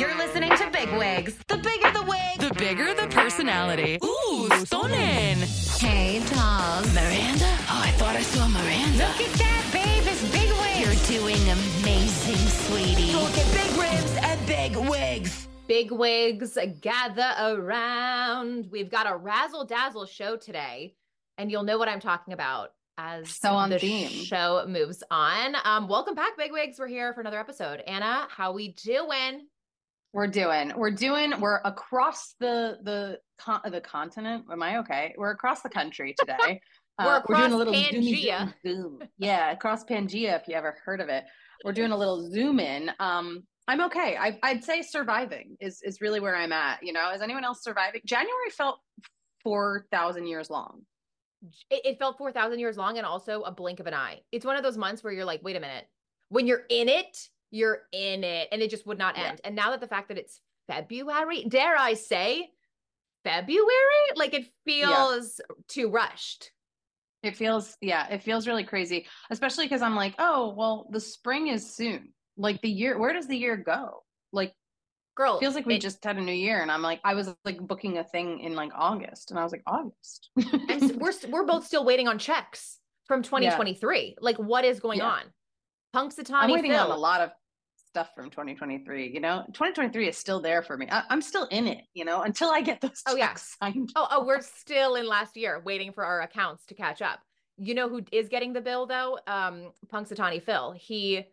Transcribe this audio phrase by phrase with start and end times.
[0.00, 1.36] You're listening to Big Wigs.
[1.46, 3.98] The bigger the wig, The bigger the personality.
[4.02, 5.36] Ooh, stunning.
[5.78, 6.94] Hey, dolls.
[6.94, 7.44] Miranda?
[7.68, 9.06] Oh, I thought I saw Miranda.
[9.08, 10.02] Look at that, babe.
[10.06, 10.80] It's Big Wigs.
[10.80, 12.34] You're doing amazing,
[12.64, 13.12] sweetie.
[13.12, 15.48] Look at big ribs and big wigs.
[15.68, 18.68] Big wigs, gather around.
[18.70, 20.94] We've got a razzle dazzle show today,
[21.36, 24.08] and you'll know what I'm talking about as So on the theme.
[24.08, 25.56] show moves on.
[25.62, 26.78] Um, welcome back, Big Wigs.
[26.78, 27.80] We're here for another episode.
[27.86, 29.46] Anna, how we doing?
[30.12, 34.44] We're doing, we're doing, we're across the the con- the continent.
[34.50, 35.14] Am I okay?
[35.16, 36.60] We're across the country today.
[36.98, 38.52] Uh, We're doing a little Pangea.
[38.66, 38.98] zoom, zoom.
[39.18, 40.38] Yeah, across Pangea.
[40.38, 41.24] If you ever heard of it,
[41.64, 42.90] we're doing a little zoom in.
[43.00, 44.16] Um, I'm okay.
[44.18, 46.82] I, I'd say surviving is is really where I'm at.
[46.82, 48.02] You know, is anyone else surviving?
[48.04, 48.80] January felt
[49.42, 50.82] four thousand years long.
[51.70, 54.20] It, it felt 4,000 years long and also a blink of an eye.
[54.30, 55.86] It's one of those months where you're like, wait a minute.
[56.28, 57.16] When you're in it,
[57.50, 59.30] you're in it, and it just would not Yeah.
[59.30, 59.40] end.
[59.44, 62.50] And now that the fact that it's February, dare I say,
[63.24, 66.50] February, like it feels too rushed.
[67.22, 71.48] It feels, yeah, it feels really crazy, especially because I'm like, oh, well, the spring
[71.48, 72.14] is soon.
[72.38, 74.04] Like the year, where does the year go?
[74.32, 74.54] Like,
[75.16, 77.34] Girl, feels like we it- just had a new year, and I'm like, I was
[77.44, 80.30] like booking a thing in like August, and I was like, August.
[80.36, 84.16] and s- we're we're both still waiting on checks from 2023.
[84.20, 85.08] Like, what is going Yeah.
[85.10, 85.22] on?
[85.94, 86.80] Punxsutawney I'm waiting Phil.
[86.80, 87.32] on a lot of
[87.90, 89.08] stuff from 2023.
[89.12, 90.86] You know, 2023 is still there for me.
[90.90, 91.84] I, I'm still in it.
[91.94, 93.28] You know, until I get those Oh, yeah.
[93.28, 93.90] checks signed.
[93.96, 97.20] Oh, oh, we're still in last year waiting for our accounts to catch up.
[97.58, 99.18] You know who is getting the bill though?
[99.26, 100.72] Um, Punxsutawney Phil.
[100.72, 101.26] He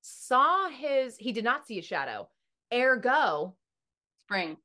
[0.00, 2.28] saw his, he did not see his shadow.
[2.72, 3.54] Ergo,
[4.26, 4.56] Spring.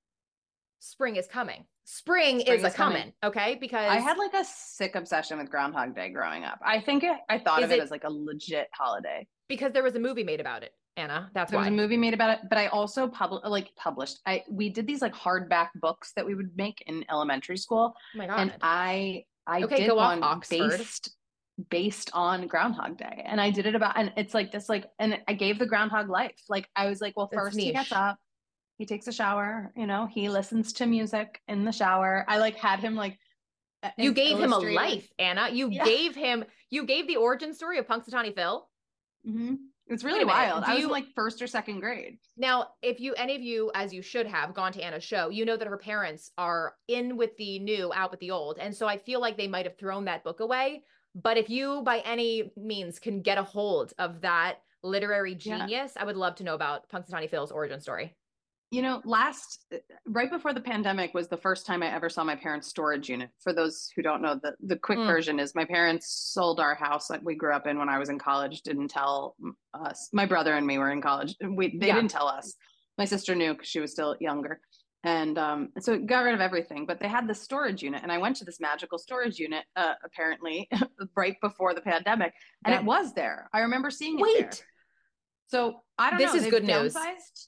[0.80, 1.66] spring is coming.
[1.84, 2.98] Spring, Spring is a is coming.
[3.02, 3.14] coming.
[3.24, 6.60] Okay, because I had like a sick obsession with Groundhog Day growing up.
[6.64, 9.28] I think it, I thought Is of it, it- as like a legit holiday.
[9.50, 10.72] because there was a movie made about it.
[11.00, 11.58] Anna, that's why.
[11.58, 11.70] there why.
[11.72, 14.86] was a movie made about it but i also pub- like published i we did
[14.86, 18.40] these like hardback books that we would make in elementary school oh my god.
[18.40, 20.70] and i i Okay, did one Oxford.
[20.70, 21.16] based
[21.70, 25.18] based on groundhog day and i did it about and it's like this like and
[25.28, 28.18] i gave the groundhog life like i was like well That's first he gets up
[28.78, 32.56] he takes a shower you know he listens to music in the shower i like
[32.56, 33.18] had him like
[33.98, 35.48] you gave him a life, Anna.
[35.54, 35.86] You Yeah.
[35.86, 38.68] gave him, you gave the origin story of Punxsutawney Phil.
[39.26, 39.56] Mhm.
[39.90, 43.00] It's really wild do i was you- in like first or second grade Now, if
[43.02, 45.68] you, any of you, as you should have gone to Anna's show, you know that
[45.68, 48.58] her parents are in with the new, out with the old.
[48.60, 50.84] And so I feel like they might have thrown that book away.
[51.16, 55.58] But if you, by any means, can get a hold of that literary Yeah.
[55.60, 58.16] genius, I would love to know about Punxsutawney Phil's origin story.
[58.72, 59.66] You know, last
[60.06, 63.32] right before the pandemic was the first time I ever saw my parents' storage unit.
[63.40, 65.08] For those who don't know, the the quick Mm.
[65.08, 68.10] version is my parents sold our house that we grew up in when I was
[68.10, 68.62] in college.
[68.62, 69.36] Didn't tell
[69.74, 70.10] us.
[70.14, 71.36] My brother and me were in college.
[71.42, 71.96] We they Yeah.
[71.96, 72.56] didn't tell us.
[73.00, 74.62] My sister knew because she was still younger,
[75.04, 76.86] and um, so it got rid of everything.
[76.86, 79.96] But they had this storage unit, and I went to this magical storage unit uh,
[80.04, 80.70] apparently
[81.16, 82.34] right before the pandemic,
[82.66, 82.82] and Yeah.
[82.82, 83.50] it was there.
[83.52, 84.52] I remember seeing it there.
[85.50, 86.38] So I don't This know.
[86.38, 86.96] is They've good news.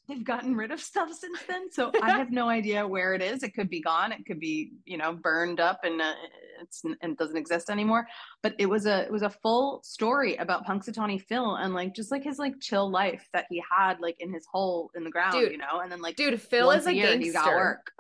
[0.08, 1.72] They've gotten rid of stuff since then.
[1.72, 3.44] So I have no idea where it is.
[3.44, 4.12] It could be gone.
[4.12, 6.14] It could be, you know, burned up and uh,
[6.62, 8.08] it's and doesn't exist anymore.
[8.42, 12.10] But it was a it was a full story about Punxsutawney Phil and like just
[12.10, 15.34] like his like chill life that he had like in his hole in the ground,
[15.34, 15.52] Dude.
[15.52, 15.82] you know.
[15.84, 17.26] And then like dude, Phil is a year, gangster.
[17.26, 17.92] he got work.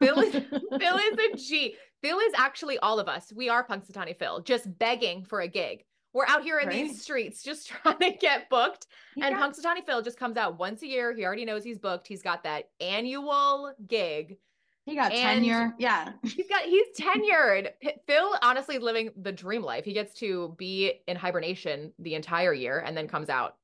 [0.00, 0.32] Phil is
[0.80, 1.76] Phil is a G.
[2.02, 3.30] Phil is actually all of us.
[3.36, 5.84] We are Punxsutawney Phil, just begging for a gig.
[6.14, 6.88] We're out here in Right.
[6.88, 8.86] these streets just trying to get booked.
[9.14, 11.14] He and Punxsutawney Phil just comes out once a year.
[11.14, 12.06] He already knows he's booked.
[12.06, 14.36] He's got that annual gig.
[14.84, 15.74] he got and- tenure.
[15.78, 16.12] Yeah.
[16.22, 17.68] He's got he's tenured.
[18.06, 19.84] Phil honestly is living the dream life.
[19.84, 23.56] He gets to be in hibernation the entire year and then comes out.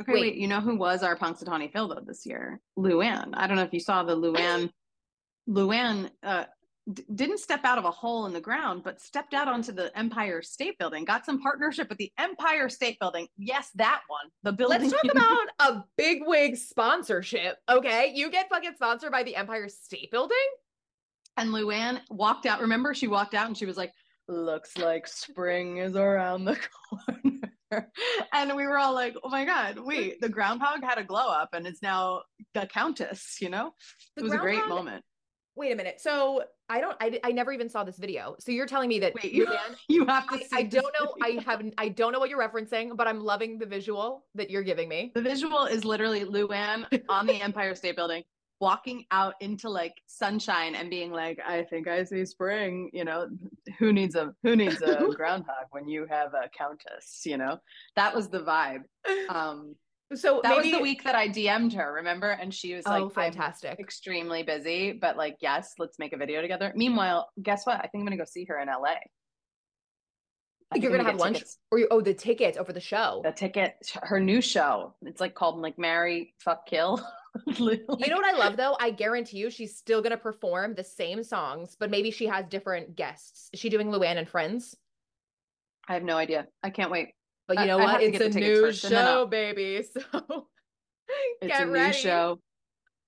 [0.00, 0.20] Okay, Wait.
[0.22, 0.34] wait.
[0.36, 2.58] You know who was our Punxsutawney Phil though this year?
[2.78, 3.30] Luann.
[3.34, 4.70] I don't know if you saw the Luann.
[5.48, 6.44] Luann uh,
[6.92, 9.96] d- didn't step out of a hole in the ground, but stepped out onto the
[9.98, 11.04] Empire State Building.
[11.04, 13.26] Got some partnership with the Empire State Building.
[13.36, 14.30] Yes, that one.
[14.42, 14.82] The building.
[14.82, 17.56] Let's talk about a big wig sponsorship.
[17.68, 18.12] Okay.
[18.14, 20.36] You get fucking sponsored by the Empire State Building?
[21.36, 22.60] and Luann walked out.
[22.60, 23.92] Remember, she walked out and she was like,
[24.28, 26.58] "Looks like spring is around the
[27.70, 27.88] corner."
[28.32, 31.50] and we were all like, "Oh my god, wait!" The groundhog had a glow up,
[31.52, 32.22] and it's now
[32.54, 33.38] the Countess.
[33.40, 33.72] You know,
[34.16, 35.04] The it was a great moment.
[35.56, 36.00] Wait a minute.
[36.00, 36.96] So I don't.
[37.00, 38.36] I, I never even saw this video.
[38.38, 40.58] So you're telling me that Wait, you, Luann- you have to I.
[40.58, 41.14] I don't know.
[41.22, 41.74] I haven't.
[41.76, 45.12] I don't know what you're referencing, but I'm loving the visual that you're giving me.
[45.14, 48.22] The visual is literally Luann on the Empire State Building,
[48.60, 53.28] walking out into like sunshine and being like, "I think I see spring." You know,
[53.78, 57.22] who needs a who needs a groundhog when you have a countess?
[57.24, 57.58] You know,
[57.96, 58.82] that was the vibe.
[59.28, 59.74] Um,
[60.14, 62.30] So That maybe was the week that I DM'd her, remember?
[62.30, 63.78] And she was like, oh, "I'm fantastic.
[63.78, 66.72] extremely busy, but like, yes, let's make a video together.
[66.74, 67.76] Meanwhile, guess what?
[67.76, 68.94] I think I'm gonna go see her in LA.
[70.72, 71.58] I You're gonna have lunch, tickets.
[71.70, 73.20] or you oh the tickets over the show.
[73.24, 74.94] The ticket, her new show.
[75.02, 77.00] It's like called like Marry, Fuck, Kill.
[77.46, 78.76] You know what I love though?
[78.80, 82.96] I guarantee you she's still gonna perform the same songs, but maybe she has different
[82.96, 83.48] guests.
[83.52, 84.76] Is she doing Luann and Friends?
[85.88, 86.48] I have no idea.
[86.64, 87.10] I can't wait.
[87.50, 87.98] But you know I what?
[87.98, 89.82] to It's a new first, and then show, baby.
[89.82, 90.46] So
[91.42, 92.38] It's a new show.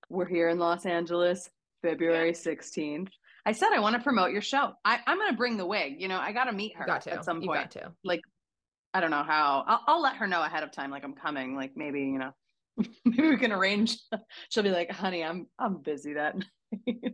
[0.09, 1.49] We're here in Los Angeles,
[1.81, 3.07] February 16th.
[3.45, 4.73] I said I want to promote your show.
[4.83, 6.01] I, I'm going to bring the wig.
[6.01, 7.13] You know, I got to meet her got to.
[7.13, 7.61] at some you point.
[7.61, 7.93] got to.
[8.03, 8.19] Like,
[8.93, 9.63] I don't know how.
[9.65, 10.91] I'll, I'll let her know ahead of time.
[10.91, 11.55] Like, I'm coming.
[11.55, 12.31] Like, maybe you know,
[13.05, 13.97] maybe we can arrange.
[14.49, 16.47] She'll be like, "Honey, I'm I'm busy that." night."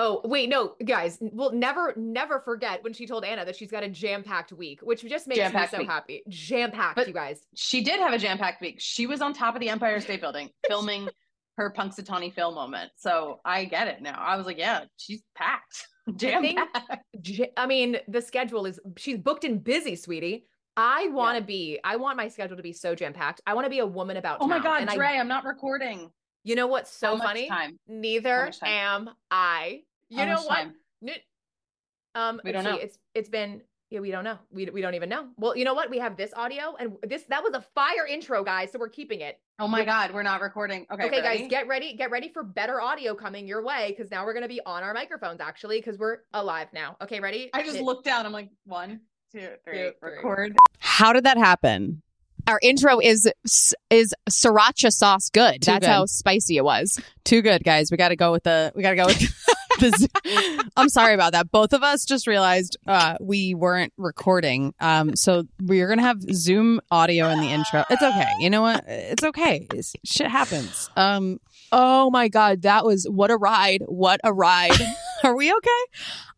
[0.00, 3.82] Oh, wait, no, guys, we'll never, never forget when she told Anna that she's got
[3.82, 5.88] a jam-packed week, which just makes me Jam-packed so week.
[5.88, 6.22] happy.
[6.28, 7.40] Jam-packed, you guys.
[7.56, 8.76] she did have a jam packed week.
[8.78, 11.08] She was on top of the Empire State Building filming
[11.56, 12.92] her Punxsutawney Phil moment.
[12.96, 14.14] So I get it now.
[14.18, 17.02] I was like, yeah, she's packed, jam packed.
[17.56, 20.46] I mean, the schedule is she's booked and busy, sweetie.
[20.76, 21.80] I want to be.
[21.82, 23.40] I want my schedule to be so jam-packed.
[23.48, 25.44] I want to be a woman about Oh my God, and I- Dre, I'm not
[25.44, 26.08] recording.
[26.44, 27.48] you know what's so funny?
[27.48, 27.80] Time?
[27.88, 28.70] Neither time?
[29.08, 29.80] am I.
[30.10, 30.56] You How know what?
[30.56, 30.74] time?
[32.14, 32.76] Um, We don't see, know.
[32.76, 34.38] It's it's been yeah, we don't know.
[34.50, 35.28] We we don't even know.
[35.36, 35.88] Well, you know what?
[35.90, 38.72] We have this audio, and this that was a fire intro, guys.
[38.72, 39.38] So we're keeping it.
[39.58, 40.86] Oh my Which- God, we're not recording.
[40.90, 41.40] Okay, Okay, ready?
[41.40, 41.94] guys, get ready.
[41.94, 44.92] Get ready for better audio coming your way because now we're gonna be on our
[44.94, 46.96] microphones actually because we're alive now.
[47.02, 47.50] Okay, ready?
[47.54, 48.26] I just It- looked down.
[48.26, 49.00] I'm like, one,
[49.32, 50.12] two, three, Two, three.
[50.16, 50.56] record.
[50.78, 52.02] How did that happen?
[52.46, 53.30] Our intro is
[53.90, 55.60] is sriracha sauce good.
[55.62, 55.92] Too That's good.
[55.92, 56.98] how spicy it was.
[57.24, 57.90] Too good, guys.
[57.90, 58.72] We got to go with the.
[58.74, 59.20] We got to go with
[60.76, 61.50] I'm sorry about that.
[61.50, 64.74] Both of us just realized uh, we weren't recording.
[64.80, 67.84] Um, so we're gonna have Zoom audio in the intro.
[67.90, 68.30] It's okay.
[68.40, 68.84] You know what?
[68.86, 69.66] It's okay.
[69.72, 70.90] It's, shit happens.
[70.96, 71.40] Um,
[71.70, 73.82] Oh my god, that was what a ride!
[73.86, 74.72] What a ride!
[75.24, 75.68] are we okay?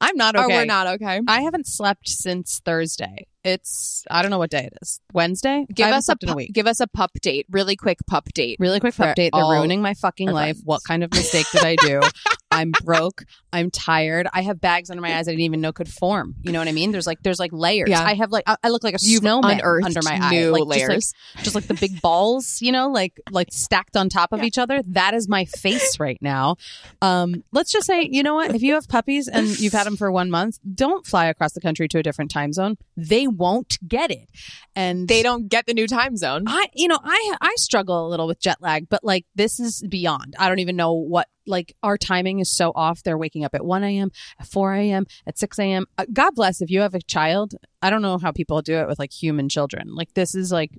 [0.00, 0.56] I'm not Or okay.
[0.56, 1.20] we're not okay.
[1.28, 3.26] I haven't slept since Thursday.
[3.44, 5.00] It's I don't know what day it is.
[5.12, 5.66] Wednesday.
[5.72, 6.52] Give us a in a week.
[6.52, 8.56] give us a pup date, really quick pup date.
[8.58, 9.30] Really quick for update.
[9.32, 10.56] They're ruining my fucking life.
[10.56, 10.62] friends.
[10.64, 12.00] What kind of mistake did I do?
[12.60, 13.24] I'm broke.
[13.52, 14.28] I'm tired.
[14.32, 16.34] I have bags under my eyes I didn't even know could form.
[16.42, 16.92] You know what I mean?
[16.92, 17.88] There's like there's like layers.
[17.88, 18.02] Yeah.
[18.02, 20.48] I have like I, I look like a You've snowman under my eye.
[20.48, 21.14] Like, just, like- layers.
[21.38, 24.82] Just like, the big balls, you know, like like stacked on top of each other.
[24.88, 26.56] That is my face right now.
[27.00, 28.54] Um, let's just say, you know what?
[28.54, 31.60] If you have puppies and you've had them for one month, don't fly across the
[31.60, 32.76] country to a different time zone.
[32.96, 34.28] They won't get it.
[34.76, 36.44] And they don't get the new time zone.
[36.46, 39.82] I, you know, I I struggle a little with jet lag, but like this is
[39.88, 40.34] beyond.
[40.38, 43.02] I don't even know what like our timing is so off.
[43.02, 45.86] They're waking up at one a.m., at four a.m., at six a.m.
[45.98, 47.54] Uh, God bless if you have a child.
[47.82, 49.94] I don't know how people do it with like human children.
[49.94, 50.70] Like this is like,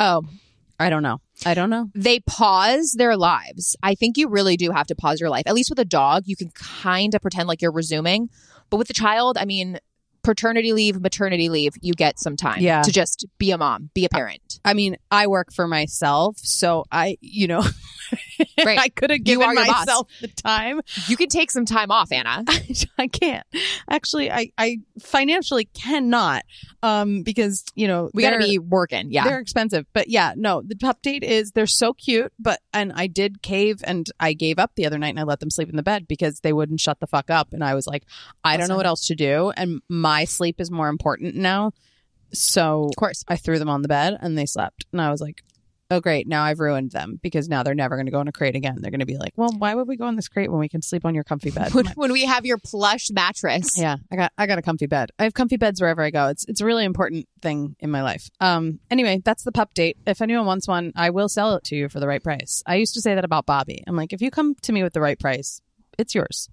[0.00, 0.22] Oh,
[0.80, 1.20] I don't know.
[1.46, 1.88] I don't know.
[1.94, 3.76] they pause their lives.
[3.82, 5.44] I think you really do have to pause your life.
[5.46, 8.30] At least with a dog, you can kind of pretend like you're resuming.
[8.70, 9.78] But with a child, I mean,
[10.22, 12.82] paternity leave, maternity leave, you get some time Yeah.
[12.82, 14.60] to just be a mom, be a parent.
[14.64, 17.62] I mean, I work for myself, so I, you know,
[18.64, 18.78] Right.
[18.78, 19.66] I could have given boss.
[19.68, 20.80] myself the time.
[21.08, 22.44] You can take some time off, Anna.
[22.98, 23.46] I can't
[23.88, 24.30] actually.
[24.30, 26.42] I I financially cannot,
[26.82, 29.10] um, because you know We got to be working.
[29.10, 29.24] Yeah.
[29.24, 29.86] They're expensive.
[29.94, 34.06] But yeah, no, the update is they're so cute, but and I did cave and
[34.20, 36.40] I gave up the other night and I let them sleep in the bed because
[36.40, 37.52] they wouldn't shut the fuck up.
[37.52, 38.04] And I was like,
[38.44, 39.52] I don't know what else to do.
[39.56, 41.72] And my sleep is more important now.
[42.32, 43.24] So Of course.
[43.28, 44.86] I threw them on the bed and they slept.
[44.92, 45.42] And I was like,
[45.90, 48.56] Oh great, now I've ruined them because now they're never gonna go in a crate
[48.56, 48.78] again.
[48.80, 50.80] They're gonna be like, Well, why would we go in this crate when we can
[50.80, 51.74] sleep on your comfy bed?
[51.74, 53.76] When, when we have your plush mattress.
[53.76, 55.10] Yeah, I got I got a comfy bed.
[55.18, 56.28] I have comfy beds wherever I go.
[56.28, 58.30] It's it's a really important thing in my life.
[58.40, 59.98] Um anyway, that's the pup date.
[60.06, 62.62] If anyone wants one, I will sell it to you for the right price.
[62.66, 63.84] I used to say that about Bobby.
[63.86, 65.60] I'm like, if you come to me with the right price,
[65.98, 66.48] it's yours.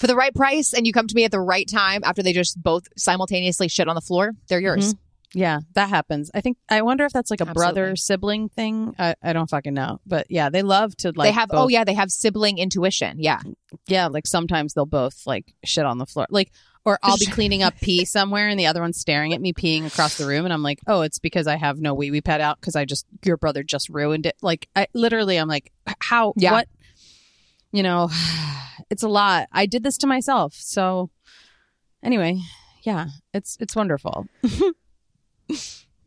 [0.00, 2.32] For the right price and you come to me at the right time after they
[2.32, 4.94] just both simultaneously shit on the floor, they're yours.
[4.94, 5.38] Mm-hmm.
[5.38, 6.30] Yeah, that happens.
[6.34, 8.94] I think I wonder if that's like a brother sibling thing.
[8.98, 10.00] I, I don't fucking know.
[10.06, 13.18] But yeah, they love to like they have, oh yeah, they have sibling intuition.
[13.20, 13.40] Yeah.
[13.86, 16.26] yeah, like sometimes they'll both like shit on the floor.
[16.30, 16.50] Like
[16.84, 19.86] or I'll be cleaning up pee somewhere and the other one's staring at me peeing
[19.86, 22.40] across the room and I'm like, "Oh, it's because I have no wee wee pad
[22.40, 26.32] out cuz I just your brother just ruined it." Like I literally I'm like, "How
[26.36, 26.52] Yeah.
[26.52, 26.68] what
[27.72, 28.10] you know,
[28.90, 29.48] it's a lot.
[29.52, 31.10] I did this to myself." So
[32.02, 32.38] anyway,
[32.82, 34.26] yeah, it's it's wonderful.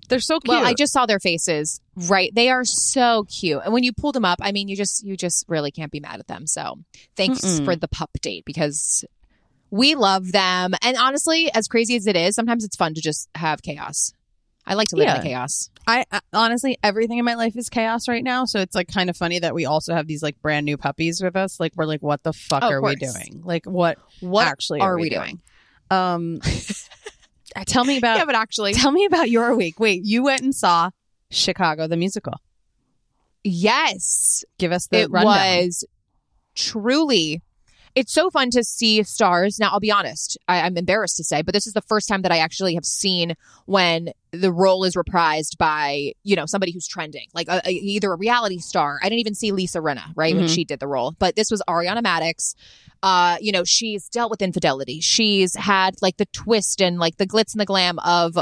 [0.10, 0.50] They're so cute.
[0.50, 1.82] Well, I just saw their faces.
[1.96, 2.34] Right.
[2.36, 3.62] They are so cute.
[3.64, 6.00] And when you pulled them up, I mean, you just you just really can't be
[6.00, 6.46] mad at them.
[6.46, 6.80] So
[7.16, 7.66] thanks Mm-mm.
[7.66, 9.06] for the pup date because
[9.72, 10.74] we love them.
[10.84, 14.14] And honestly, as crazy as it is, sometimes it's fun to just have chaos.
[14.66, 15.18] I like to live Yeah.
[15.18, 15.70] in chaos.
[15.86, 18.46] I, I honestly, everything in my life is chaos right now.
[18.46, 21.22] So it's like kind of funny that we also have these like brand new puppies
[21.22, 21.60] with us.
[21.60, 23.42] Like we're like, what the fuck Of are we doing?
[23.44, 25.42] Like what What actually are are, we we doing?
[25.90, 26.00] doing?
[26.00, 26.40] Um,
[27.68, 29.80] tell me about yeah, but actually, tell me about your week.
[29.80, 30.92] Wait, you went and saw
[31.30, 32.34] Chicago the musical.
[33.44, 35.66] yes, Give us the it rundown.
[35.66, 35.86] was
[36.56, 37.42] truly.
[37.96, 39.60] It's so fun to see stars.
[39.60, 42.24] Now, I'll be honest, I, I'm embarrassed to say, but this is the first time
[42.24, 43.36] that I actually have seen
[43.66, 48.12] when the role is reprised by, you know, somebody who's trending, like a, a- either
[48.12, 49.00] a reality star.
[49.04, 50.50] I didn't even see Lisa Rinna, right, when Mhm.
[50.56, 52.56] she did the role, but this was Ariana Madix.
[53.04, 55.00] Uh, you know, she's dealt with infidelity.
[55.02, 58.36] She's had like the twist and like the glitz and the glam of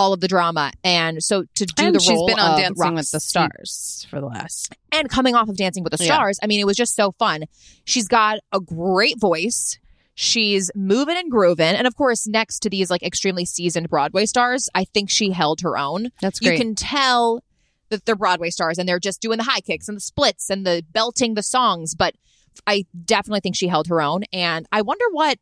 [0.00, 0.72] all of the drama.
[0.82, 4.18] And so to do and the she's role been on Dancing with the Stars for
[4.18, 4.74] the last.
[4.90, 6.14] and coming off of Dancing with the Yeah.
[6.14, 7.44] Stars, I mean, it was just so fun.
[7.84, 9.78] She's got a great voice.
[10.14, 11.76] She's moving and grooving.
[11.76, 15.60] And of course, next to these like extremely seasoned Broadway stars, I think she held
[15.60, 16.08] her own.
[16.22, 16.52] That's great.
[16.52, 17.44] You can tell
[17.90, 20.66] that they're Broadway stars and they're just doing the high kicks and the splits and
[20.66, 21.94] the belting the songs.
[21.94, 22.14] But
[22.66, 24.22] I definitely think she held her own.
[24.32, 25.38] And I wonder what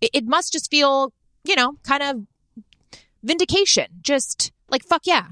[0.00, 1.12] it, it must just feel,
[1.44, 2.16] you know, kind of
[3.22, 3.86] vindication.
[4.02, 5.26] Just like, fuck yeah.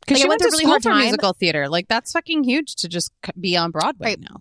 [0.00, 1.00] Because Like, she I went went to really school hard for time.
[1.00, 1.68] musical theater.
[1.68, 3.10] Like that's fucking huge to just
[3.40, 4.20] be on Broadway Right.
[4.20, 4.40] now.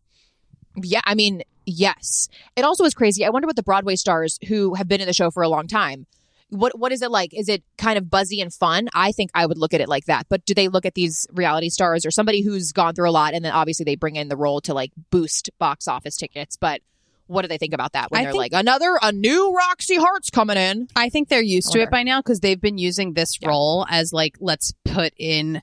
[0.81, 2.27] Yeah, I mean, yes.
[2.55, 3.25] It also is crazy.
[3.25, 5.67] I wonder what the Broadway stars who have been in the show for a long
[5.67, 6.05] time.
[6.49, 7.33] What what is it like?
[7.33, 8.87] Is it kind of buzzy and fun?
[8.93, 10.27] I think I would look at it like that.
[10.29, 13.33] But do they look at these reality stars or somebody who's gone through a lot
[13.33, 16.81] and then obviously they bring in the role to like boost box office tickets, but
[17.27, 19.97] what do they think about that when I they're think- like another a new Roxie
[19.97, 20.87] Hart's coming in?
[20.95, 23.49] I think they're used to it by now because they've been using this Yeah.
[23.49, 25.61] role as like let's put in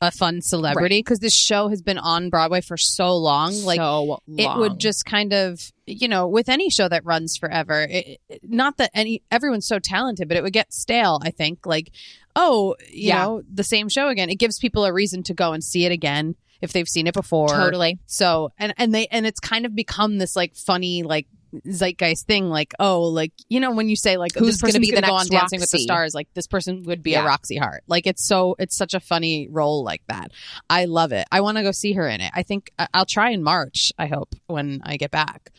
[0.00, 3.54] a fun celebrity because this show has been on Broadway for so long.
[3.62, 7.82] Like so it would just kind of you know with any show that runs forever
[7.88, 11.66] it, it- not that any everyone's so talented but it would get stale i think
[11.66, 11.90] like
[12.36, 13.24] oh you Yeah.
[13.24, 15.90] know the same show again it gives people a reason to go and see it
[15.92, 17.98] again if they've seen it before totally.
[18.06, 21.26] so and and they and it's kind of become this like funny like
[21.68, 25.02] zeitgeist thing like oh like you know when you say like Who's gonna be the
[25.02, 27.24] gonna go next on dancing with the stars like this person would be Yeah.
[27.24, 30.30] a roxie hart like it's so it's such a funny role like that
[30.70, 33.32] i love it i want to go see her in it i think i'll try
[33.32, 35.50] in march i hope when i get back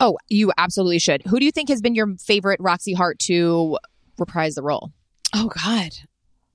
[0.00, 1.22] Oh, you absolutely should.
[1.26, 3.78] Who do you think has been your favorite Roxie Hart to
[4.16, 4.92] reprise the role?
[5.34, 5.90] oh god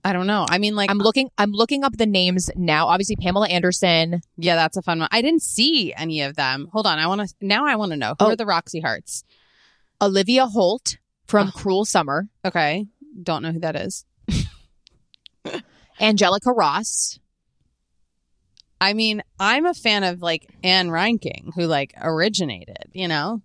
[0.03, 2.87] i don't know i mean like I'm looking I'm looking up the names now.
[2.87, 6.85] Obviously Pamela Anderson, yeah that's a fun one i didn't see any of them hold
[6.87, 8.29] on i want to now i want to know who Oh.
[8.31, 9.23] are the roxie harts
[10.01, 11.51] Olivia Holt from.
[11.51, 12.85] Cruel Summer, okay
[13.21, 14.05] don't know who that is
[15.99, 17.19] Angelica Ross.
[18.81, 23.41] I mean, I'm a fan of like Ann Reinking, who like originated, you know?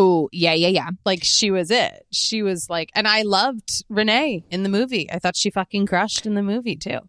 [0.00, 0.90] Oh, yeah, yeah, yeah.
[1.04, 2.06] Like she was it.
[2.12, 5.10] She was like, and I loved Renee in the movie.
[5.10, 7.00] I thought she fucking crushed in the movie too.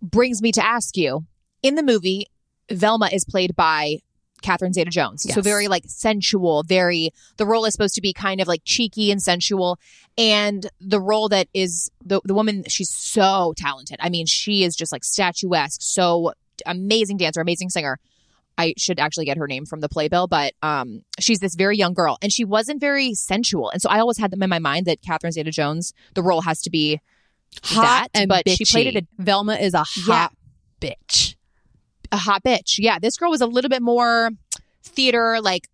[0.00, 1.26] Brings me to ask you,
[1.62, 2.26] in the movie,
[2.70, 3.98] Velma is played by
[4.42, 5.26] Catherine Zeta Jones.
[5.32, 9.10] So very like sensual, very the role is supposed to be kind of like cheeky
[9.10, 9.78] and sensual.
[10.16, 13.98] And the role that is the the woman, she's so talented.
[14.00, 16.32] I mean, she is just like statuesque, so
[16.64, 17.98] amazing dancer, amazing singer.
[18.58, 21.94] I should actually get her name from the playbill, but um, she's this very young
[21.94, 24.86] girl, and she wasn't very sensual, and so I always had them in my mind
[24.86, 27.00] that Catherine Zeta-Jones, the role has to be
[27.64, 28.56] Hot that, and but bitchy.
[28.58, 30.32] she played it Velma is a hot
[30.80, 31.36] bitch.
[32.12, 32.74] a hot bitch.
[32.78, 34.30] Yeah, this girl was a little bit more
[34.82, 35.68] theater, like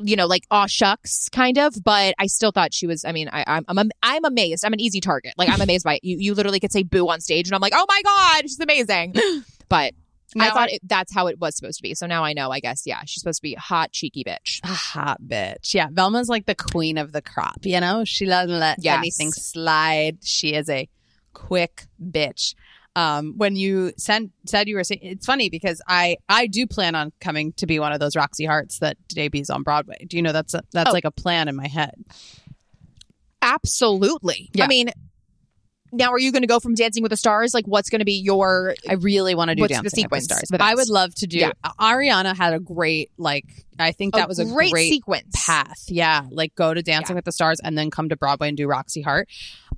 [0.00, 1.74] you know, like aw shucks kind of.
[1.84, 3.04] But I still thought she was.
[3.04, 4.64] I mean, I, I'm I'm I'm amazed.
[4.64, 5.34] I'm an easy target.
[5.36, 6.04] Like I'm amazed by it.
[6.04, 6.16] You.
[6.18, 9.14] You literally could say boo on stage, and I'm like, oh my god, she's amazing.
[9.68, 9.92] But
[10.36, 11.94] I Now thought it, that's how it was supposed to be.
[11.94, 12.50] So now I know.
[12.50, 14.60] I guess yeah, she's supposed to be hot, cheeky bitch.
[14.64, 15.72] A hot bitch.
[15.74, 18.04] Yeah, Velma's like the queen of the crop, you know?
[18.04, 18.98] She doesn't let Yes.
[18.98, 20.18] anything slide.
[20.22, 20.88] She is a
[21.32, 22.54] quick bitch.
[22.96, 26.96] Um, when you sent, said you were saying, it's funny because I, I do plan
[26.96, 30.04] on coming to be one of those Roxie Harts that debuts on Broadway.
[30.08, 30.92] Do you know that's a, that's Oh.
[30.92, 31.94] like a plan in my head?
[33.40, 34.50] Absolutely.
[34.52, 34.64] Yeah.
[34.64, 34.90] I mean,
[35.92, 37.54] now are you going to go from Dancing with the Stars?
[37.54, 38.74] Like, what's going to be your?
[38.88, 40.48] I really want to do What's the Dancing with sequence the Stars.
[40.52, 41.38] with I would love to do.
[41.38, 41.52] Yeah.
[41.80, 43.44] Ariana had a great like.
[43.80, 45.32] I think that was a great, great sequence.
[45.46, 45.84] path.
[45.86, 47.18] Yeah, like go to Dancing Yeah.
[47.18, 49.28] with the Stars and then come to Broadway and do Roxie Hart.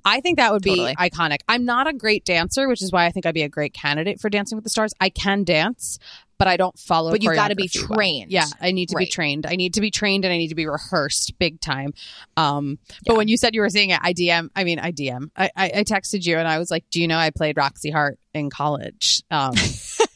[0.03, 0.95] I think that would be Totally.
[0.95, 1.41] iconic.
[1.47, 4.19] I'm not a great dancer, which is why I think I'd be a great candidate
[4.19, 4.95] for Dancing with the Stars.
[4.99, 5.99] I can dance,
[6.41, 7.11] but I don't follow.
[7.11, 7.97] But you've gotta be choreography well.
[7.97, 8.31] trained.
[8.31, 9.45] Yeah, I need to be trained.
[9.45, 11.93] I need to be trained and I need to be rehearsed big time.
[12.35, 13.17] Um, but Yeah.
[13.17, 14.49] when you said you were seeing it, I DM.
[14.55, 15.29] I mean, I DM.
[15.37, 17.91] I, I, I texted you and I was like, "Do you know I played Roxie
[17.91, 19.53] Hart in college?" Um,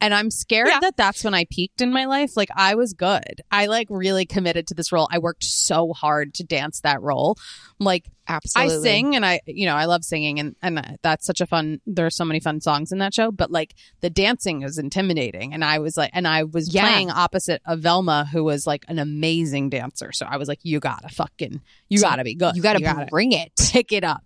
[0.00, 0.80] and I'm scared Yeah.
[0.80, 2.36] that that's when I peaked in my life.
[2.36, 3.42] Like I was good.
[3.50, 5.08] I like really committed to this role.
[5.10, 7.36] I worked so hard to dance that role.
[7.78, 8.76] Like Absolutely.
[8.76, 11.80] I sing and I, you know, I love singing and, and that's such a fun,
[11.86, 15.54] there are so many fun songs in that show, but like the dancing is intimidating.
[15.54, 16.82] And I was like, and I was Yeah.
[16.88, 20.12] playing opposite of Velma, who was like an amazing dancer.
[20.12, 22.54] So I was like, you gotta fucking, you gotta be good.
[22.56, 23.50] You got to bring it.
[23.72, 24.22] pick it up.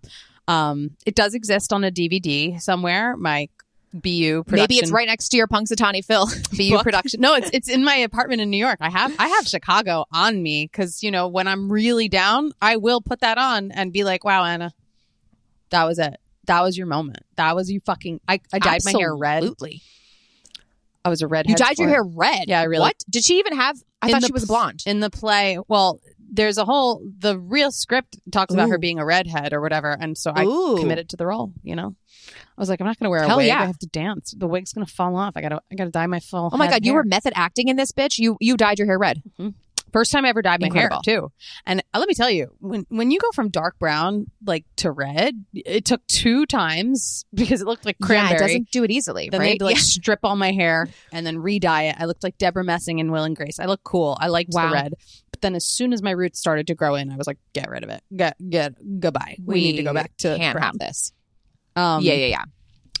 [0.47, 3.15] Um, it does exist on a DVD somewhere.
[3.15, 3.47] My
[3.93, 4.55] BU production.
[4.63, 6.25] Maybe it's right next to your Punxsutawney Phil.
[6.57, 6.83] BU book.
[6.83, 7.21] production.
[7.21, 8.77] No, it's it's in my apartment in New York.
[8.81, 12.77] I have I have Chicago on me because you know when I'm really down, I
[12.77, 14.73] will put that on and be like, "Wow, Anna,
[15.69, 16.17] that was it.
[16.45, 17.23] That was your moment.
[17.35, 19.37] That was you fucking." I, I dyed my hair red.
[19.43, 19.81] Absolutely.
[21.05, 21.49] I was a redhead.
[21.49, 21.91] You dyed your it.
[21.91, 22.45] hair red.
[22.47, 23.77] Yeah, I really- What did she even have?
[24.01, 24.83] I thought she was blonde.
[24.85, 25.57] in the play.
[25.67, 25.99] Well,
[26.33, 30.17] there's a whole the real script talks about her being a redhead or whatever, and
[30.17, 30.77] so I Ooh.
[30.79, 31.53] committed to the role.
[31.61, 31.95] You know,
[32.57, 33.47] I was like, I'm not going to wear a Hell wig.
[33.47, 33.61] yeah.
[33.61, 34.33] I have to dance.
[34.37, 35.37] The wig's going to fall off.
[35.37, 36.49] I got to I got to dye my full.
[36.51, 38.17] Oh my god, you were method acting in this bitch.
[38.17, 39.21] You you dyed your hair red.
[39.39, 39.49] Mm-hmm.
[39.93, 41.01] First time I ever dyed my Incredible.
[41.05, 41.31] hair too.
[41.65, 44.91] And uh, let me tell you, when when you go from dark brown like to
[44.91, 48.31] red, it took two times because it looked like cranberry.
[48.31, 49.49] Yeah, it doesn't do it easily, then right?
[49.51, 49.81] had to like Yeah.
[49.83, 51.95] strip all my hair and then re-dye it.
[51.99, 53.59] I looked like Deborah Messing in Will and Grace.
[53.59, 54.17] I look cool.
[54.19, 54.67] I liked Wow.
[54.69, 54.93] the red.
[55.31, 57.69] But then as soon as my roots started to grow in, I was like, get
[57.69, 58.01] rid of it.
[58.15, 59.37] Get get goodbye.
[59.45, 60.65] We, need to go back to can't brown.
[60.65, 61.13] have this.
[61.75, 62.43] Um, yeah, yeah, yeah.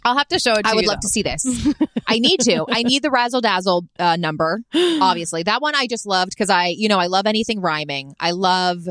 [0.05, 0.71] I'll have to show it to you.
[0.71, 1.07] I would you, love though.
[1.07, 1.45] to see this.
[2.07, 2.65] I need to.
[2.69, 4.61] I need the razzle dazzle uh, number.
[4.75, 8.13] Obviously, that one I just loved because I, you know, I love anything rhyming.
[8.19, 8.87] I love.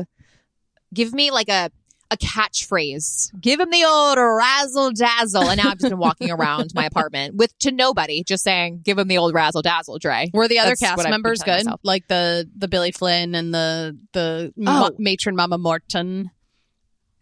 [0.93, 1.71] Give me like a
[2.11, 3.31] a catchphrase.
[3.41, 5.49] Give him the old razzle dazzle.
[5.49, 8.97] And now I've just been walking around my apartment with to nobody, just saying, "Give
[8.99, 11.41] him the old razzle dazzle, Dre." Were the other That's cast what I've been members
[11.41, 11.65] good?
[11.65, 11.81] myself.
[11.83, 14.95] Like the the Billy Flynn and the the ma- Oh.
[14.99, 16.29] matron Mama Morton.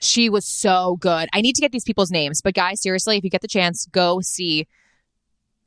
[0.02, 1.30] She was so good.
[1.34, 3.86] I need to get these people's names, but guys, seriously, if you get the chance,
[3.92, 4.68] go see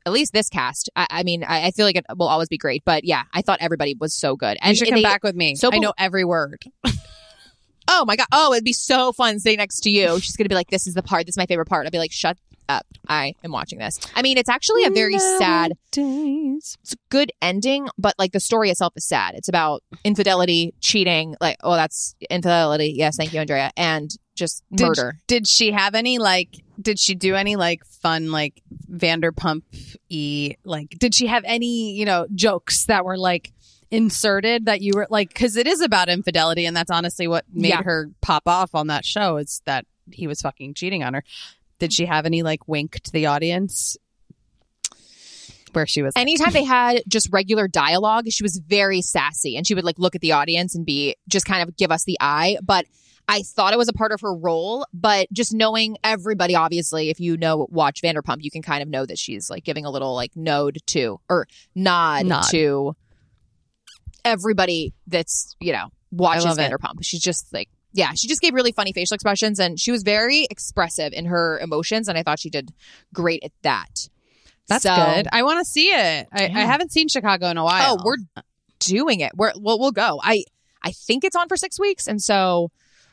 [0.05, 0.89] at least this cast.
[0.95, 3.41] I, I mean, I, I feel like it will always be great, but yeah, I
[3.41, 4.57] thought everybody was so good.
[4.61, 5.55] And you should come they- back with me.
[5.55, 6.63] so I know every word.
[7.87, 8.25] Oh my god!
[8.31, 10.19] Oh, it'd be so fun sitting next to you.
[10.19, 11.27] She's gonna be like, "This is the part.
[11.27, 12.35] This is my favorite part." I'll be like, "Shut
[12.67, 12.85] up!
[13.07, 16.77] I am watching this." I mean, it's actually a very sad, Days.
[16.81, 19.35] it's a good ending, but like the story itself is sad.
[19.35, 21.35] It's about infidelity, cheating.
[21.39, 22.91] Like, oh, that's infidelity.
[22.97, 25.17] Yes, thank you, Andrea, and just Did- murder.
[25.27, 26.49] Did she have any like?
[26.81, 29.63] Did she do any like fun like Vanderpump
[30.09, 30.89] e like?
[30.99, 33.53] Did she have any you know jokes that were like
[33.91, 35.29] inserted that you were like?
[35.29, 37.83] Because it is about infidelity, and that's honestly what made Yeah.
[37.83, 39.37] her pop off on that show.
[39.37, 41.23] Is that he was fucking cheating on her?
[41.79, 43.97] Did she have any like wink to the audience?
[45.73, 49.75] Where she was Anytime they had just regular dialogue, she was very sassy, and she
[49.75, 52.57] would like look at the audience and be just kind of give us the eye,
[52.63, 52.85] but.
[53.27, 57.19] I thought it was a part of her role, but just knowing everybody, obviously, if
[57.19, 60.13] you know watch Vanderpump, you can kind of know that she's like giving a little
[60.13, 62.43] like nod to or nod, Nod.
[62.51, 62.95] to
[64.23, 66.71] everybody that's you know watches love it.
[66.71, 66.99] Vanderpump.
[67.01, 70.45] She's just like yeah, she just gave really funny facial expressions and she was very
[70.49, 72.71] expressive in her emotions, and I thought she did
[73.13, 74.09] great at that.
[74.67, 75.27] That's So- good.
[75.31, 76.27] I want to see it.
[76.31, 77.97] I, I haven't seen Chicago in a oh, while.
[77.99, 78.17] Oh, we're
[78.79, 79.31] doing it.
[79.35, 80.19] We're well, we'll go.
[80.21, 80.43] I
[80.83, 82.69] I think it's on for six weeks, and so.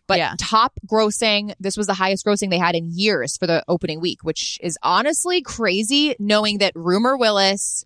[0.09, 0.35] But Yeah.
[0.39, 4.25] top grossing, this was the highest grossing they had in years for the opening week,
[4.25, 6.15] which is honestly crazy.
[6.19, 7.85] Knowing that Rumer Willis,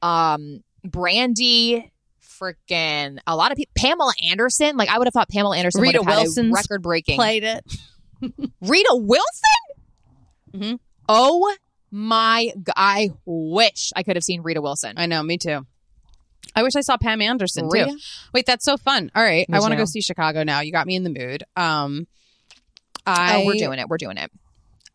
[0.00, 1.90] um, Brandy,
[2.22, 4.76] freaking a lot of people, Pamela Anderson.
[4.76, 7.16] Like I would have thought Pamela Anderson Rita would have had record breaking.
[7.16, 7.64] played it.
[8.60, 9.24] Rita Wilson.
[10.54, 10.78] Mhm.
[11.08, 11.54] Oh
[11.90, 12.52] my!
[12.76, 14.94] I wish I could have seen Rita Wilson.
[14.96, 15.66] I know, me too.
[16.58, 17.70] I wish I saw Pam Anderson too.
[17.70, 17.96] Rita?
[18.34, 19.12] Wait, that's so fun.
[19.14, 20.60] All right, I want to go see Chicago now.
[20.60, 21.44] You got me in the mood.
[21.54, 22.08] Um,
[23.06, 23.88] I oh, we're doing it.
[23.88, 24.32] We're doing it.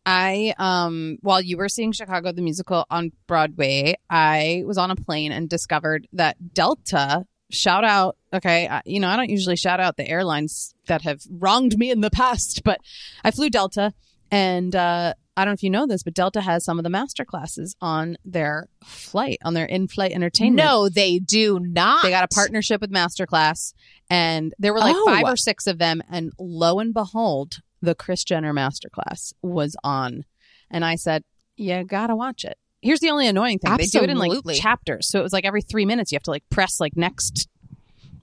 [0.06, 4.96] I um while you were seeing Chicago the musical on Broadway, I was on a
[4.98, 9.80] plane and discovered that Delta shout out okay, I, you know, I don't usually shout
[9.80, 12.82] out the airlines that have wronged me in the past, but
[13.24, 13.94] I flew Delta
[14.30, 16.90] and uh I don't know if you know this, but Delta has some of the
[16.92, 20.58] master classes on their flight, on their in-flight entertainment.
[20.64, 22.04] No, they do not.
[22.04, 23.74] They got a partnership with Masterclass,
[24.12, 25.06] and there were like Oh.
[25.06, 26.04] five or six of them.
[26.10, 30.26] And lo and behold, the Kris Jenner Masterclass was on,
[30.70, 31.24] and I said,
[31.58, 35.10] "You gotta watch it." Here's the only annoying thing: they do it in like chapters,
[35.10, 37.48] so it was like every three minutes you have to like press like next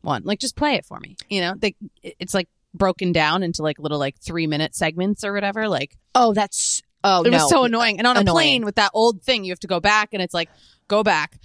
[0.03, 0.23] one.
[0.25, 1.17] Like, just play it for me.
[1.29, 5.33] You know, they it's like broken down into like little like three minute segments or
[5.33, 5.69] whatever.
[5.69, 7.39] Like Oh, that's oh it no.
[7.39, 7.99] was so annoying.
[7.99, 10.35] And on a plane with that old thing, you have to go back and it's
[10.35, 10.49] like
[10.89, 11.39] go back.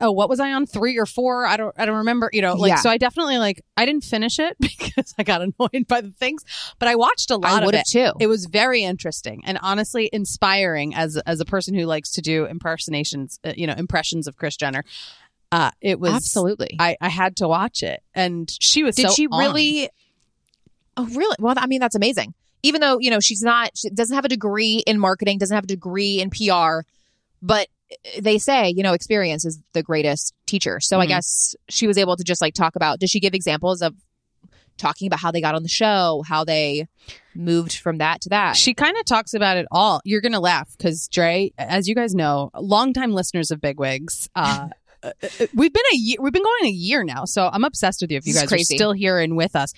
[0.00, 0.64] Oh, what was I on?
[0.64, 1.44] Three or four?
[1.44, 1.74] I don't.
[1.76, 2.30] I don't remember.
[2.32, 2.76] You know, like Yeah.
[2.76, 2.88] so.
[2.88, 3.62] I definitely like.
[3.76, 6.44] I didn't finish it because I got annoyed by the things,
[6.78, 7.86] but I watched a lot I of it.
[7.86, 8.12] too.
[8.20, 12.46] It was very interesting and honestly inspiring as as a person who likes to do
[12.46, 14.84] impersonations, uh, you know, impressions of Kris Jenner.
[15.50, 16.76] Uh, it was Absolutely.
[16.78, 18.96] I, I had to watch it, and she was.
[18.96, 19.38] Did so she on.
[19.38, 19.90] really?
[20.96, 21.36] Oh, really?
[21.38, 22.34] Well, I mean, that's amazing.
[22.62, 25.64] Even though you know she's not, she doesn't have a degree in marketing, doesn't have
[25.64, 26.86] a degree in PR,
[27.42, 30.78] but eh, they say you know experience is the greatest teacher.
[30.80, 31.08] So I Mhm.
[31.08, 33.00] guess she was able to just like talk about.
[33.00, 33.94] Does she give examples of
[34.78, 36.86] talking about how they got on the show, how they
[37.34, 38.56] moved from that to that?
[38.56, 40.00] She kind of talks about it all.
[40.04, 44.68] You're gonna laugh because Dre, as you guys know, longtime listeners of big wigs uh,
[45.02, 45.10] uh,
[45.52, 48.18] we've been a year, we've been going a year now, so I'm obsessed with you.
[48.18, 49.72] If you guys are still here and with us,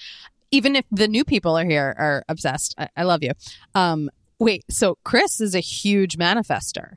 [0.55, 3.33] even if the new people are here are obsessed, I, I love you.
[3.75, 6.95] Um, wait, so Kris is a huge manifester.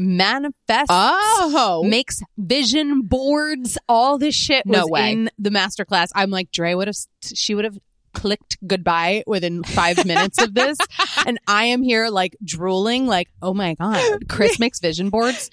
[0.00, 5.12] Manifests oh, makes vision boards, all this shit was No way.
[5.12, 6.10] in the master class.
[6.14, 7.78] I'm like, Dre would have, she would have
[8.14, 10.76] clicked goodbye within five minutes of this.
[11.24, 15.50] And I am here like drooling, like, oh my God, Kris makes vision boards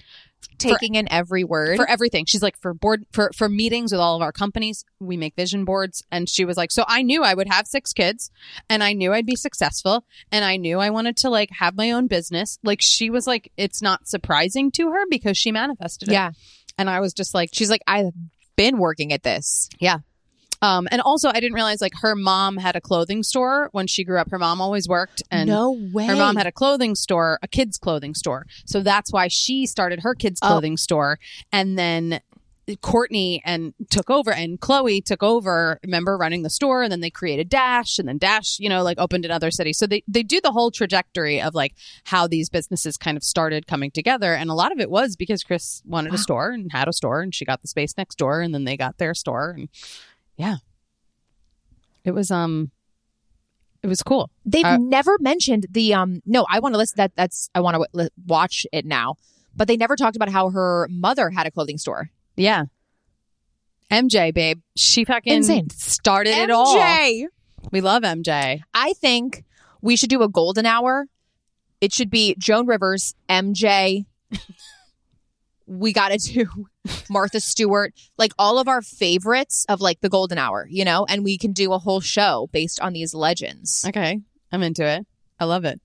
[0.58, 1.76] taking in every word.
[1.76, 2.24] for everything.
[2.24, 5.64] She's like, for board, for, for meetings with all of our companies, we make vision
[5.64, 6.02] boards.
[6.10, 8.30] And she was like, so I knew I would have six kids
[8.68, 11.90] and I knew I'd be successful and I knew I wanted to like have my
[11.90, 12.58] own business.
[12.62, 16.12] Like she was like, it's not surprising to her because she manifested it.
[16.12, 16.30] yeah,
[16.78, 18.12] And I was just like, she's like, I've
[18.56, 19.68] been working at this.
[20.62, 24.04] Um, and also, I didn't realize like her mom had a clothing store when she
[24.04, 24.30] grew up.
[24.30, 26.06] Her mom always worked, and no way.
[26.06, 28.46] her mom had a clothing store, a kids' clothing store.
[28.64, 30.48] So that's why she started her kids' Oh.
[30.48, 31.18] clothing store,
[31.52, 32.20] and then.
[32.82, 37.10] Kourtney and took over and Khloé took over, remember running the store and then they
[37.10, 39.78] created Dash and then Dash, you know, like opened in other cities.
[39.78, 43.68] So they, they do the whole trajectory of like how these businesses kind of started
[43.68, 44.34] coming together.
[44.34, 47.20] And a lot of it was because Kris wanted a store and had a store
[47.20, 49.68] and she got the space next door and then they got their store and
[50.36, 50.56] yeah.
[52.04, 52.70] It was um
[53.82, 54.30] it was cool.
[54.44, 56.20] They've Uh, never mentioned the um.
[56.26, 56.94] No, I want to listen.
[56.96, 59.14] That that's I want to w- watch it now.
[59.54, 62.10] But they never talked about how her mother had a clothing store.
[62.36, 62.64] Yeah.
[63.90, 64.60] MJ, babe.
[64.76, 65.70] She fucking Insane.
[65.70, 66.76] started it all.
[66.76, 67.26] MJ.
[67.72, 68.60] We love MJ.
[68.74, 69.44] I think
[69.80, 71.06] we should do a golden hour.
[71.80, 74.06] It should be Joan Rivers, MJ.
[75.66, 76.46] We got to do
[77.10, 81.24] Martha Stewart, like all of our favorites of like the golden hour, you know, and
[81.24, 83.84] we can do a whole show based on these legends.
[83.86, 84.20] Okay.
[84.52, 85.06] I'm into it.
[85.38, 85.80] I love it.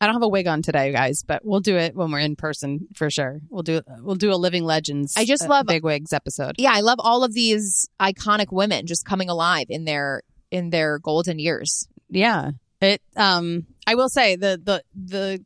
[0.00, 2.34] I don't have a wig on today, guys, but we'll do it when we're in
[2.34, 3.40] person for sure.
[3.50, 5.14] We'll do we'll do a Living Legends.
[5.16, 6.54] I just uh, love- big wigs episode.
[6.56, 10.98] Yeah, I love all of these iconic women just coming alive in their in their
[10.98, 11.86] golden years.
[12.08, 12.52] Yeah.
[12.80, 15.44] It um I will say the the the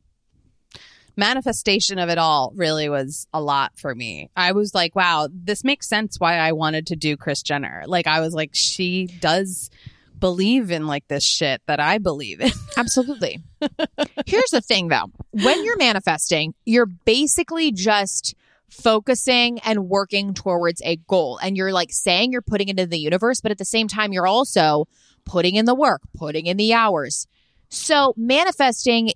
[1.15, 4.29] manifestation of it all really was a lot for me.
[4.35, 7.83] I was like, wow, this makes sense why I wanted to do Kris Jenner.
[7.85, 9.69] Like I was like she does
[10.19, 12.51] believe in like this shit that I believe in.
[12.77, 13.41] Absolutely.
[14.25, 15.11] Here's the thing though.
[15.31, 18.35] When you're manifesting, you're basically just
[18.69, 21.37] focusing and working towards a goal.
[21.41, 24.13] And you're like saying you're putting it into the universe, but at the same time,
[24.13, 24.87] you're also
[25.25, 27.27] putting in the work, putting in the hours.
[27.69, 29.11] So manifesting,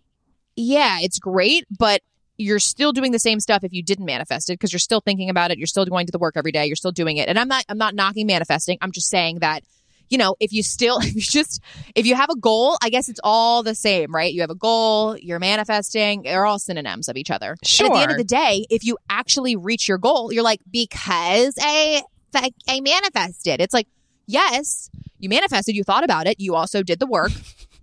[0.55, 2.01] yeah, it's great, but
[2.38, 5.29] you're still doing the same stuff if you didn't manifest it because you're still thinking
[5.29, 5.57] about it.
[5.57, 6.65] You're still going to the work every day.
[6.65, 7.27] You're still doing it.
[7.27, 8.77] And I'm not, I'm not knocking manifesting.
[8.81, 9.63] I'm just saying that
[10.09, 11.62] you know, if you still, if you just,
[11.95, 14.33] if you have a goal, I guess it's all the same, right?
[14.33, 17.55] You have a goal, you're manifesting, they're all synonyms of each other.
[17.79, 20.62] And at the end of the day, if you actually reach your goal, you're like,
[20.69, 23.62] because I, I, I manifested.
[23.62, 23.88] It's like,
[24.25, 27.31] yes, you manifested, you thought about it, you also did the work.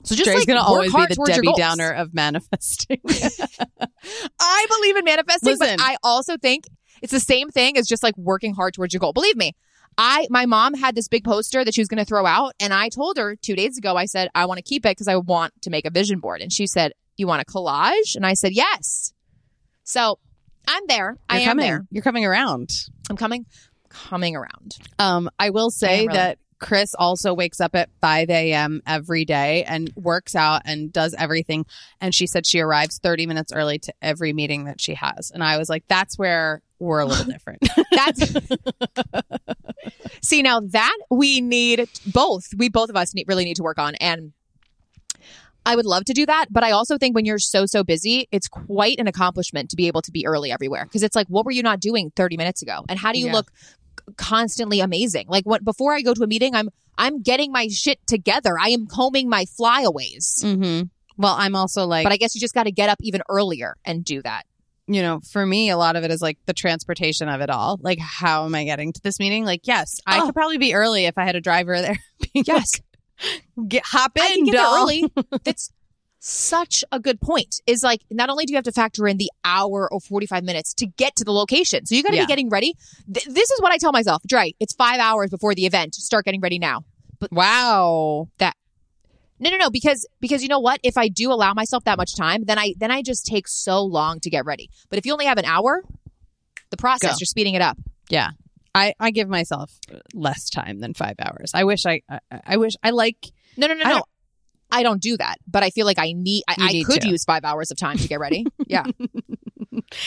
[0.07, 1.53] So just Dre's like gonna work always be the Debbie.
[1.57, 3.01] Downer of manifesting.
[4.41, 5.77] I believe in manifesting, Listen.
[5.79, 6.65] but I also think
[7.03, 9.13] it's the same thing as just like working hard towards your goal.
[9.13, 9.55] Believe me,
[9.99, 12.73] I my mom had this big poster that she was going to throw out, and
[12.73, 13.97] I told her two days ago.
[13.97, 16.41] I said I want to keep it because I want to make a vision board,
[16.41, 19.13] and she said, "You want a collage?" And I said, "Yes."
[19.83, 20.19] So
[20.69, 21.17] I'm there.
[21.29, 21.67] I You're am coming.
[21.67, 21.87] there.
[21.91, 22.71] You're coming around.
[23.09, 23.47] I'm coming,
[23.89, 24.77] coming around.
[24.99, 26.17] Um, I will say am really.
[26.19, 28.83] that Kris also wakes up at 5 a.m.
[28.87, 31.67] every day and works out and does everything.
[32.01, 35.31] And she said she arrives 30 minutes early to every meeting that she has.
[35.31, 37.63] And I was like, that's where we're a little different.
[37.93, 38.33] That's
[40.23, 42.49] see now that we need both.
[42.57, 44.33] We both of us need, really need to work on, and
[45.65, 46.47] I would love to do that.
[46.51, 49.87] But I also think when you're so so busy, it's quite an accomplishment to be
[49.89, 50.85] able to be early everywhere.
[50.85, 52.85] Because it's like, what were you not doing 30 minutes ago?
[52.89, 53.33] And how do you Yeah.
[53.33, 53.51] look
[54.17, 55.27] constantly amazing?
[55.29, 58.59] Like what before I go to a meeting, I'm I'm getting my shit together.
[58.59, 60.43] I am combing my flyaways.
[60.45, 60.85] mm-hmm.
[61.19, 63.77] Well, I'm also like, But I guess you just got to get up even earlier
[63.85, 64.45] and do that.
[64.87, 67.79] you know, for me, a lot of it is like the transportation of it all.
[67.83, 69.45] Like, how am I getting to this meeting?
[69.45, 70.27] Like, yes, I Oh.
[70.27, 71.99] could probably be early if I had a driver there.
[72.35, 72.81] Yes.
[73.57, 75.11] like, get hop in, I can get doll." early.
[75.45, 75.73] That's
[76.29, 77.61] such a good point.
[77.67, 80.75] Is like not only do you have to factor in the hour or 45 minutes
[80.75, 81.87] to get to the location.
[81.87, 82.25] So you got to Yeah.
[82.25, 82.75] be getting ready.
[83.13, 84.23] Th- this is what I tell myself.
[84.27, 85.95] Dre, it's 5 hours before the event.
[85.95, 86.85] Start getting ready now.
[87.21, 88.29] But wow.
[88.39, 88.57] That
[89.39, 90.81] no, no, no, because because you know what?
[90.83, 93.83] If I do allow myself that much time, then I then I just take so
[93.83, 94.71] long to get ready.
[94.89, 95.83] But if you only have an hour,
[96.71, 97.17] the process Go.
[97.21, 97.77] you're speeding it up.
[98.09, 98.31] Yeah.
[98.75, 99.73] I, I give myself
[100.13, 101.53] less time than five hours.
[101.55, 104.03] I wish I, I, I wish I like, No, no, no, no.
[104.71, 106.43] I don't do that, but I feel like I need.
[106.49, 107.09] I, I need could to.
[107.09, 108.45] use five hours of time to get ready.
[108.69, 108.85] Yeah,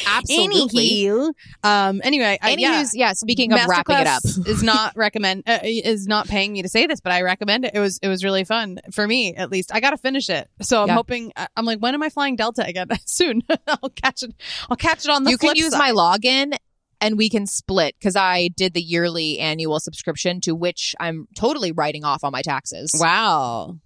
[0.05, 1.03] absolutely.
[1.03, 1.31] Anywho,
[1.63, 2.83] um, anyway, I, yeah.
[2.93, 3.13] Yeah.
[3.13, 6.87] Speaking of wrapping it up, is not recommend uh, is not paying me to say
[6.87, 7.71] this, but I recommend it.
[7.73, 9.73] It was it was really fun for me at least.
[9.73, 10.93] I got to finish it, so I'm Yeah.
[10.95, 11.31] hoping.
[11.35, 12.87] I- I'm like, when am I flying Delta again?
[13.05, 13.41] Soon.
[13.67, 14.33] I'll catch it.
[14.69, 15.31] I'll catch it on the.
[15.31, 15.79] you can use side.
[15.79, 16.53] my login
[17.01, 21.71] and we can split because I did the yearly annual subscription to which I'm totally
[21.71, 22.91] writing off on my taxes.
[22.99, 23.77] Wow,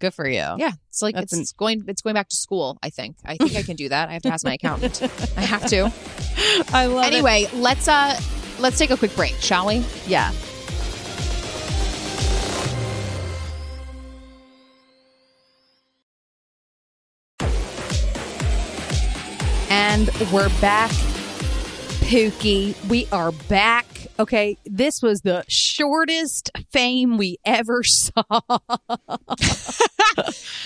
[0.00, 0.42] good for you.
[0.56, 1.84] Yeah, it's like it's going.
[1.86, 2.78] It's going back to school.
[2.82, 3.16] I think.
[3.24, 4.08] I think I can do that.
[4.08, 5.02] I have to ask my accountant.
[5.36, 5.92] I have to.
[6.72, 7.12] I love it.
[7.12, 8.18] Anyway, let's uh,
[8.58, 9.84] let's take a quick break, shall we?
[10.06, 10.32] Yeah.
[19.72, 20.90] And we're back,
[22.00, 22.74] Pookie.
[22.88, 23.86] We are back.
[24.20, 28.22] Okay, this was the shortest fame we ever saw.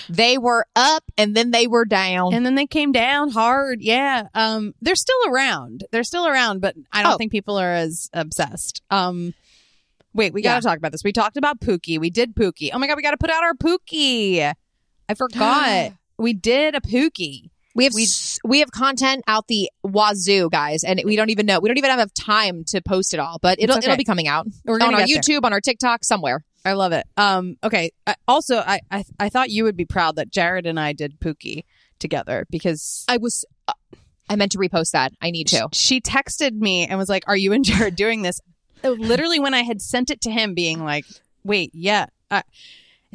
[0.09, 2.33] They were up and then they were down.
[2.33, 3.81] and then they came down hard.
[3.81, 4.27] Yeah.
[4.35, 5.85] Um, they're still around.
[5.91, 7.17] They're still around, but I don't Oh.
[7.17, 8.81] think people are as obsessed.
[8.91, 9.33] Um,
[10.13, 11.03] wait, we got to talk about this.
[11.03, 11.99] We talked about Pookie.
[11.99, 12.69] We did Pookie.
[12.73, 14.53] Oh my God, we got to put out our Pookie.
[15.09, 15.93] I forgot.
[16.17, 17.49] we did a Pookie.
[17.75, 18.07] We have we-
[18.43, 21.59] we have content out the wazoo, guys, and we don't even know.
[21.59, 23.85] We don't even have time to post it all, but it'll okay.
[23.85, 25.39] it'll be coming out We're on our get there.
[25.39, 26.43] YouTube, on our TikTok, somewhere.
[26.63, 27.05] I love it.
[27.15, 27.91] Um, okay.
[28.07, 31.19] I, also, I, I I thought you would be proud that Jared and I did
[31.19, 31.63] Pookie
[31.99, 33.45] together because I was.
[33.67, 33.73] Uh,
[34.27, 35.13] I meant to repost that.
[35.21, 35.69] I need to.
[35.71, 38.41] she texted me and was like, "Are you and Jared doing this?"
[38.83, 41.05] Uh, Literally, when I had sent it to him, being like,
[41.43, 42.07] "Wait, yeah."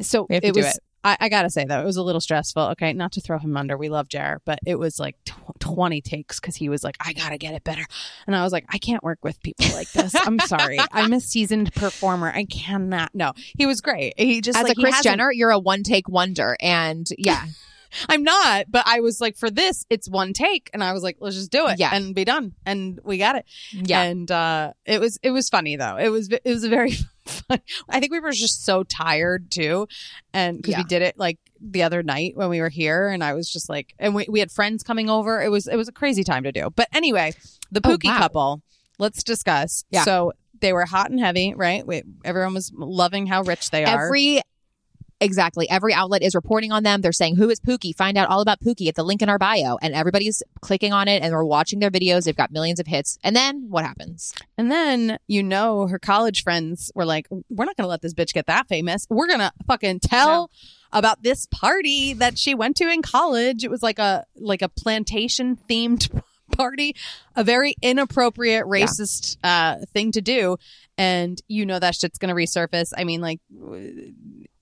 [0.01, 0.77] So We have to it do was.
[0.77, 0.83] it.
[1.03, 2.63] I, I gotta say though, it was a little stressful.
[2.73, 3.77] Okay, not to throw him under.
[3.77, 7.13] We love Jared, but it was like tw- twenty takes because he was like, "I
[7.13, 7.85] gotta get it better,"
[8.27, 10.15] and I was like, "I can't work with people like this.
[10.15, 10.79] I'm sorry.
[10.93, 12.31] I'm a seasoned performer.
[12.31, 14.15] I cannot." No, he was great.
[14.19, 17.45] He just As like, a Kris Jenner, you're a one take wonder, and yeah,
[18.09, 21.17] I'm not, but I was like, for this, it's one take, and I was like,
[21.21, 21.91] let's just do it, Yeah.
[21.93, 23.45] and be done, and we got it.
[23.73, 24.03] yeah.
[24.03, 25.97] and uh, it was it was funny though.
[25.97, 26.93] It was it was a very
[27.27, 27.61] fun.
[27.89, 29.89] I think we were just so tired too,
[30.33, 33.35] and because we did it like the other night when we were here, and I
[33.35, 35.43] was just like, and we we had friends coming over.
[35.43, 36.71] It was it was a crazy time to do.
[36.75, 37.33] But anyway,
[37.71, 38.19] the Oh, Pookie wow.
[38.19, 38.63] couple.
[38.99, 39.85] Let's discuss.
[39.91, 40.05] Yeah.
[40.05, 41.87] So they were hot and heavy, right?
[41.87, 44.05] We, everyone was loving how rich they are.
[44.07, 44.43] Every
[45.21, 47.01] exactly every outlet is reporting on them.
[47.01, 47.95] They're saying who is Pookie.
[47.95, 51.09] Find out all about Pookie at the link in our bio, and everybody's clicking on
[51.09, 52.25] it and we're watching their videos.
[52.25, 54.35] They've got millions of hits, and then what happens?
[54.59, 58.15] And then, you know, her college friends were like, we're not going to let this
[58.15, 59.07] bitch get that famous.
[59.09, 60.51] We're going to fucking tell
[60.93, 63.65] about this party that she went to in college.
[63.65, 66.23] It was like a, like a plantation themed
[66.57, 66.97] party,
[67.37, 70.57] a very inappropriate racist, uh, thing to do.
[70.99, 72.93] And you know, that shit's going to resurface.
[72.97, 73.41] I mean, like,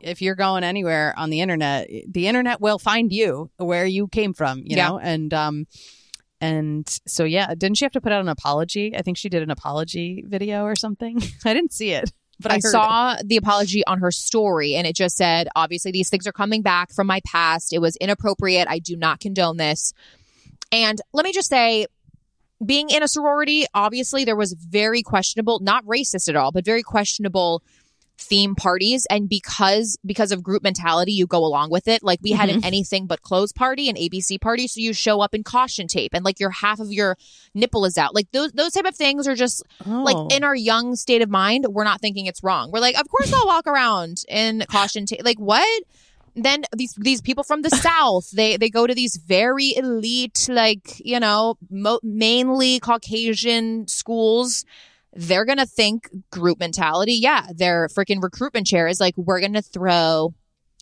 [0.01, 4.33] if you're going anywhere on the internet, the internet will find you where you came
[4.33, 4.89] from, you Yeah.
[4.89, 4.99] know?
[4.99, 5.67] And, um,
[6.41, 8.97] and so, yeah, didn't she have to put out an apology?
[8.97, 11.21] I think she did an apology video or something.
[11.45, 12.71] I didn't see it, but I, I, heard it.
[12.71, 16.63] saw the apology on her story, and it just said, obviously, these things are coming
[16.63, 17.73] back from my past.
[17.73, 18.69] It was inappropriate.
[18.69, 19.93] I do not condone this.
[20.71, 21.87] And let me just say,
[22.65, 26.83] being in a sorority, obviously, there was very questionable, not racist at all, but very
[26.83, 27.63] questionable
[28.19, 32.33] theme parties and because because of group mentality you go along with it like we
[32.33, 32.67] had an mm-hmm.
[32.67, 36.25] anything but clothes party an abc party so you show up in caution tape and
[36.25, 37.17] like your half of your
[37.55, 40.03] nipple is out like those those type of things are just Oh.
[40.03, 42.71] like in our young state of mind, we're not thinking it's wrong.
[42.71, 45.25] We're like, of course I'll walk around in caution tape.
[45.25, 45.85] Like what?
[46.35, 51.01] Then these these people from the south, they they go to these very elite, like
[51.05, 54.65] you know, mo- mainly Caucasian schools.
[55.15, 57.15] They're gonna think group mentality.
[57.15, 60.35] Yeah, their freaking recruitment chair is like, we're gonna throw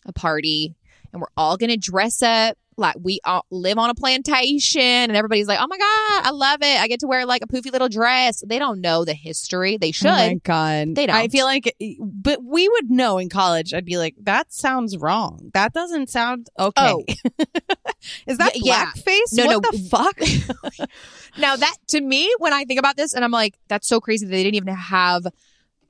[0.04, 0.74] a party
[1.12, 5.48] and we're all gonna dress up like we all live on a plantation and everybody's
[5.48, 6.80] like, Oh my God, I love it.
[6.80, 8.42] I get to wear like a poofy little dress.
[8.46, 9.76] They don't know the history.
[9.76, 10.08] They should.
[10.08, 11.16] Oh my god, They I don't.
[11.16, 13.72] I feel like, but we would know in college.
[13.74, 15.50] I'd be like, that sounds wrong.
[15.54, 16.92] That doesn't sound okay.
[16.92, 17.04] Oh.
[18.26, 18.86] is that yeah.
[18.86, 19.32] blackface?
[19.32, 19.70] No, what no.
[19.70, 20.88] the fuck?
[21.38, 24.24] Now that to me, when I think about this, and I'm like, that's so crazy
[24.24, 25.26] that they didn't even have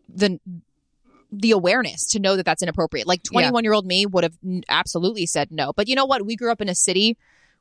[0.09, 0.41] the
[1.33, 3.07] the awareness to know that that's inappropriate.
[3.07, 4.37] Like 21 year old me would have
[4.69, 5.73] absolutely said no.
[5.73, 6.25] But you know what?
[6.25, 7.17] We grew up in a city.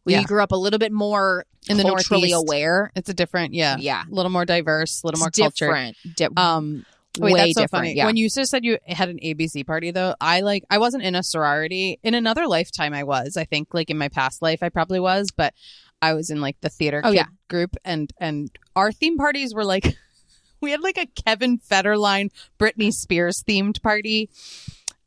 [0.06, 0.23] We Yeah.
[0.23, 2.49] grew up a little bit more In the culturally Northeast.
[2.49, 2.91] aware.
[2.95, 5.97] it's a different, yeah, Yeah, a little more diverse, a little more different.
[6.15, 6.86] Di- Um,
[7.17, 7.86] Wait, way that's so different.
[7.86, 7.95] funny.
[7.95, 8.06] Yeah.
[8.06, 11.15] When you just said you had an ABC party, though, I like I wasn't in
[11.15, 11.97] a sorority.
[12.04, 13.36] In another lifetime, I was.
[13.38, 15.54] I think, like in my past life, I probably was, but
[16.01, 17.25] I was in like the theater Oh, kid yeah.
[17.47, 19.95] group, and and our theme parties were like
[20.61, 24.29] we had like a Kevin Federline, Britney Spears themed party.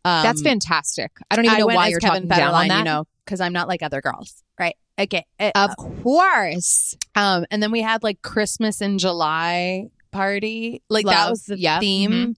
[0.04, 1.10] Um, that's fantastic.
[1.30, 2.78] I don't even I know why you're Kevin talking down on that.
[2.78, 4.76] you know, because I'm not like other girls, right?
[4.98, 6.96] Okay, Uh, Of course.
[7.14, 10.82] um, and then we had like Christmas in July party.
[10.88, 11.80] Like that was the Yep.
[11.80, 12.10] theme.
[12.10, 12.36] Mhm.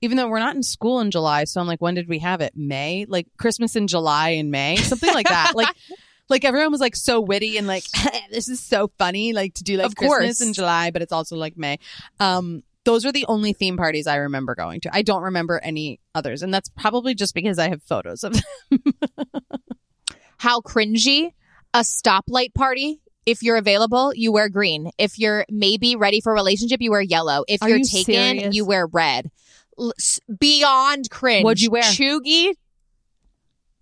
[0.00, 2.42] Even though we're not in school in July, so I'm like, when did we have
[2.42, 2.52] it?
[2.54, 3.06] May?
[3.08, 5.52] Like Christmas in July in May, something like that.
[5.54, 5.74] like,
[6.28, 7.84] like everyone was like so witty and like,
[8.30, 9.32] this is so funny.
[9.32, 10.40] Like to do like Of Christmas course.
[10.40, 11.78] in July, but it's also like May.
[12.20, 14.90] Um, those are the only theme parties I remember going to.
[14.94, 18.80] I don't remember any others, and that's probably just because I have photos of them.
[20.38, 21.32] How cringy.
[21.72, 23.00] A stoplight party.
[23.26, 24.90] If you're available, you wear green.
[24.98, 27.42] If you're maybe ready for a relationship, you wear yellow.
[27.48, 28.54] If Are you're you taken, serious?
[28.54, 29.30] you wear red.
[29.78, 29.92] L-
[30.38, 31.42] beyond cringe.
[31.42, 31.82] What'd you wear?
[31.82, 32.52] Chugi.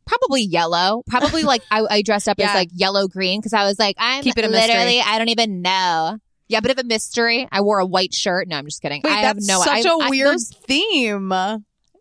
[0.07, 1.03] Probably yellow.
[1.09, 4.23] Probably like I, I dressed up as like yellow green because I was like, I'm
[4.23, 4.69] Keep it a mystery.
[4.75, 6.19] literally, I don't even know.
[6.49, 7.49] Yeah, a bit of a mystery.
[7.51, 8.47] I wore a white shirt.
[8.49, 9.01] No, I'm just kidding.
[9.05, 9.63] Wait, I that's have no.
[9.65, 11.33] such I- a I- weird those- theme.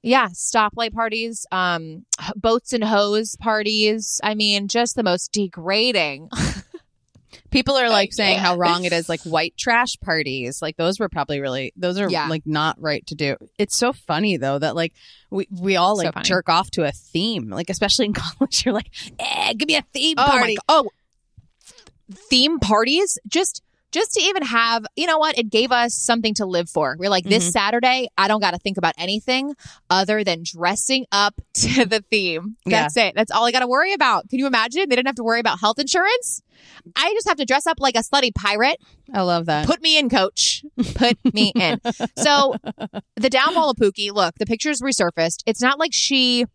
[0.04, 4.20] yeah, stoplight parties, um, boats and hose parties.
[4.24, 6.30] I mean, just the most degrading.
[7.52, 10.62] People are like saying how wrong it is, like white trash parties.
[10.62, 12.28] Like those were probably really those are Yeah.
[12.30, 13.36] like not right to do.
[13.58, 14.94] It's so funny though that like
[15.30, 16.24] we we all So like funny.
[16.24, 17.50] jerk off to a theme.
[17.50, 20.56] Like especially in college, you're like, eh, give me a theme Oh party.
[20.56, 20.90] my oh
[22.30, 23.62] theme parties just
[23.92, 25.38] just to even have you know what?
[25.38, 26.96] It gave us something to live for.
[27.00, 27.52] We're like this Mhm.
[27.52, 29.56] saturday i don't got to think about anything
[29.90, 32.56] other than dressing up to the theme.
[32.66, 32.82] Yeah.
[32.84, 33.14] that's it.
[33.16, 34.30] That's all i got to worry about.
[34.30, 34.88] Can you imagine?
[34.90, 36.42] They didn't have to worry about health insurance?
[36.96, 38.78] I just have to dress up like a slutty pirate.
[39.14, 39.66] I love that.
[39.66, 40.64] put me in coach.
[40.96, 41.80] Put me in.
[42.18, 42.56] So
[43.16, 45.40] the downfall of pookie look the pictures resurfaced.
[45.46, 46.46] It's not like she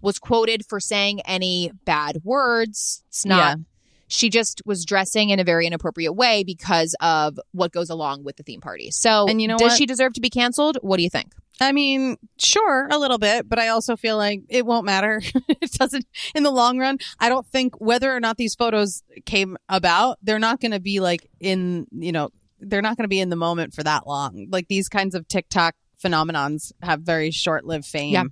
[0.00, 3.02] was quoted for saying any bad words.
[3.08, 3.64] It's not Yeah.
[4.10, 8.36] She just was dressing in a very inappropriate way because of what goes along with
[8.36, 9.78] the theme party so And you know does what?
[9.78, 13.46] she deserve to be canceled what do you think I mean, sure, a little bit,
[13.46, 15.20] but I also feel like it won't matter.
[15.48, 16.96] it doesn't in the long run.
[17.18, 21.00] I don't think whether or not these photos came about, they're not going to be
[21.00, 24.46] like in, you know, they're not going to be in the moment for that long.
[24.50, 28.24] Like these kinds of TikTok phenomenons have very short-lived fame, Yeah.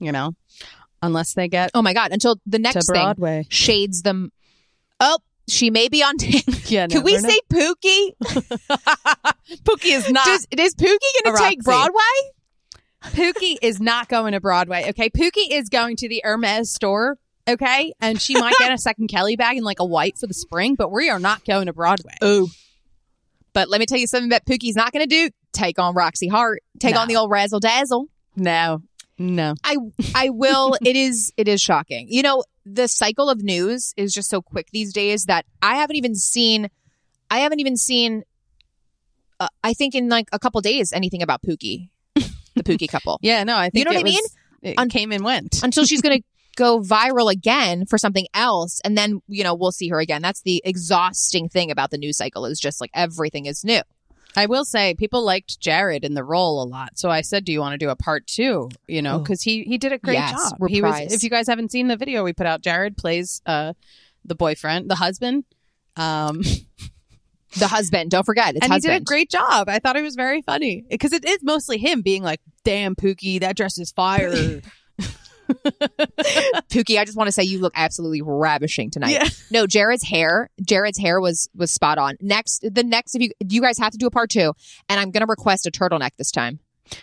[0.00, 0.34] you know,
[1.02, 3.46] unless they get oh my god until the next thing Broadway.
[3.48, 4.32] shades them
[5.02, 6.14] oh she may be on
[6.66, 7.28] Yeah, can we know.
[7.28, 8.12] say pookie
[9.64, 11.64] Pookie is not Does, is pookie gonna take Roxie.
[11.64, 12.30] broadway
[13.04, 14.88] Pookie is not going to Broadway.
[14.90, 15.10] Okay.
[15.10, 17.18] Pookie is going to the Hermes store.
[17.48, 17.92] Okay.
[18.00, 20.76] And she might get a second Kelly bag and like a white for the spring,
[20.76, 22.12] but we are not going to Broadway.
[22.22, 22.48] Oh.
[23.54, 25.30] But let me tell you something that Pookie's not going to do.
[25.52, 26.62] Take on Roxie Hart.
[26.78, 27.00] Take No.
[27.00, 28.06] on the old razzle dazzle.
[28.36, 28.82] No.
[29.18, 29.54] No.
[29.64, 29.76] I
[30.14, 30.76] I will.
[30.84, 32.06] it is it is shocking.
[32.08, 35.96] You know, the cycle of news is just so quick these days that I haven't
[35.96, 36.68] even seen.
[37.30, 38.22] I haven't even seen.
[39.40, 43.42] Uh, I think in like a couple days anything about Pookie, the Pookie couple, Yeah.
[43.44, 43.56] No.
[43.56, 44.20] I think you know what I mean?
[44.22, 45.62] was- It Un- came and went.
[45.62, 46.24] until she's going to
[46.56, 50.22] go viral again for something else, and then you know we'll see her again.
[50.22, 53.80] That's the exhausting thing about the news cycle is just like everything is new.
[54.36, 56.98] I will say people liked Jared in the role a lot.
[56.98, 58.70] So I said, do you want to do a part two?
[58.88, 59.18] You know, Oh.
[59.18, 60.68] because he, he did a great Yes, job.
[60.68, 63.74] He was, if you guys haven't seen the video we put out, Jared plays, uh,
[64.24, 65.44] the boyfriend, the husband.
[65.96, 66.42] Um,
[67.58, 68.92] The husband, don't forget, it's and husband.
[68.94, 69.68] he did a great job.
[69.68, 73.40] I thought it was very funny because it is mostly him being like, "Damn, Pookie,
[73.40, 74.32] that dress is fire."
[76.70, 79.10] Pookie, I just want to say you look absolutely ravishing tonight.
[79.10, 79.28] Yeah.
[79.50, 82.16] No, Jared's hair, Jared's hair was was spot on.
[82.20, 84.52] Next, the next, if you you guys have to do a part two,
[84.88, 86.58] and I'm gonna request a turtleneck this time.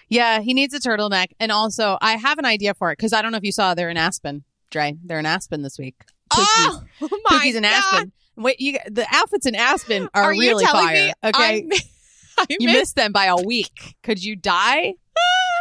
[0.08, 3.22] yeah, he needs a turtleneck, and also I have an idea for it because I
[3.22, 4.98] don't know if you saw they're in Aspen, Dre.
[5.04, 5.96] They're in Aspen this week.
[6.32, 6.84] Pookie, oh
[7.30, 8.12] Pookie's in Aspen.
[8.36, 10.94] Wait, you the outfits in Aspen are, Are you really fire.
[10.94, 11.14] me?
[11.24, 11.80] okay, I,
[12.38, 13.96] I you missed them by a week.
[14.04, 14.94] Could you die?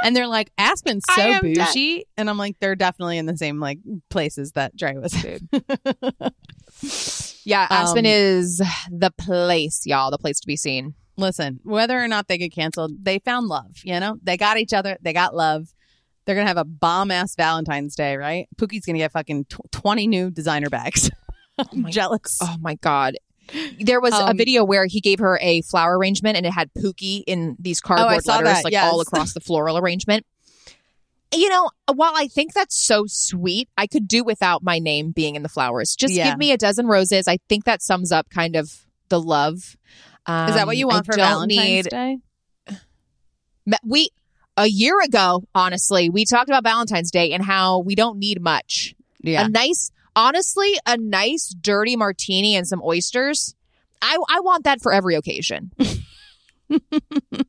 [0.04, 1.66] And they're like, Aspen's so am dead.
[1.66, 2.04] bougie.
[2.16, 3.78] And I'm like, they're definitely in the same like
[4.10, 5.48] places that Dre was in.
[7.44, 8.58] Yeah, Aspen Um, is
[8.90, 10.94] the place, y'all, the place to be seen.
[11.16, 13.78] Listen, whether or not they get canceled, they found love.
[13.84, 14.98] You know, they got each other.
[15.00, 15.68] They got love.
[16.26, 18.48] They're gonna have a bomb ass Valentine's Day, right?
[18.56, 21.10] Pookie's gonna get fucking tw- twenty new designer bags.
[21.72, 22.38] My- jealous.
[22.42, 23.16] Oh my god.
[23.80, 26.70] There was a Um, video where he gave her a flower arrangement and it had
[26.74, 28.92] Pookie in these cardboard saw letters that, like yes.
[28.92, 30.26] all across the floral arrangement.
[31.34, 35.34] You know, while I think that's so sweet, I could do without my name being
[35.36, 35.94] in the flowers.
[35.94, 36.30] Just Yeah.
[36.30, 37.28] give me a dozen roses.
[37.28, 38.70] I think that sums up kind of
[39.10, 39.56] the love.
[39.56, 39.74] Is
[40.54, 42.18] that what you Um, want I for Valentine's need- Day?
[43.84, 44.10] We
[44.56, 48.94] a year ago, honestly, we talked about Valentine's Day and how we don't need much.
[49.22, 49.44] Yeah.
[49.44, 53.54] A nice, honestly, a nice dirty martini and some oysters.
[54.02, 55.70] I I want that for every occasion.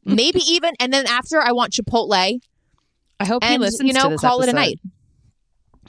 [0.06, 2.40] Maybe even, and then after I want Chipotle
[3.20, 4.80] I hope he listens you know call it a night.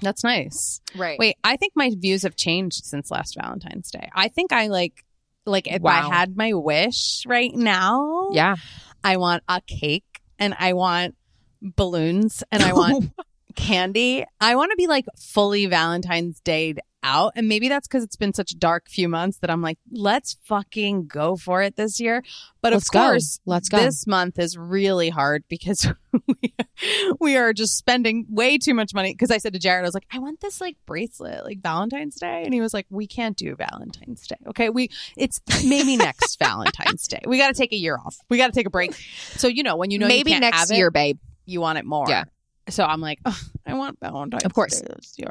[0.02, 0.80] That's nice.
[0.96, 1.18] Right.
[1.18, 4.08] Wait, I think my views have changed since last Valentine's Day.
[4.14, 5.04] I think I like
[5.46, 6.08] like if Wow.
[6.10, 8.56] I had my wish right now, Yeah.
[9.04, 10.04] I want a cake
[10.38, 11.16] and I want
[11.62, 13.12] balloons and I want
[13.54, 14.24] candy.
[14.40, 17.32] I want to be like fully Valentine's Day out.
[17.36, 20.36] And maybe that's because it's been such a dark few months that I'm like, let's
[20.44, 22.22] fucking go for it this year.
[22.60, 23.00] But Let's of go.
[23.00, 23.78] course, Let's go.
[23.78, 25.86] this month is really hard because
[27.20, 29.12] we, are just spending way too much money.
[29.14, 32.16] Because I said to Jared, I was like, I want this like bracelet, like Valentine's
[32.16, 32.42] Day.
[32.44, 34.36] And he was like, we can't do Valentine's Day.
[34.48, 34.68] Okay.
[34.68, 37.22] We, it's maybe next Valentine's Day.
[37.26, 38.16] We got to take a year off.
[38.28, 38.92] We got to take a break.
[38.94, 41.18] So, you know, when you know you Maybe can't next have it, year, babe.
[41.46, 42.06] you want it more.
[42.08, 42.24] Yeah.
[42.70, 43.34] So I'm like, "Ugh,
[43.66, 44.80] I want Valentine's Of course.
[44.80, 45.26] Day.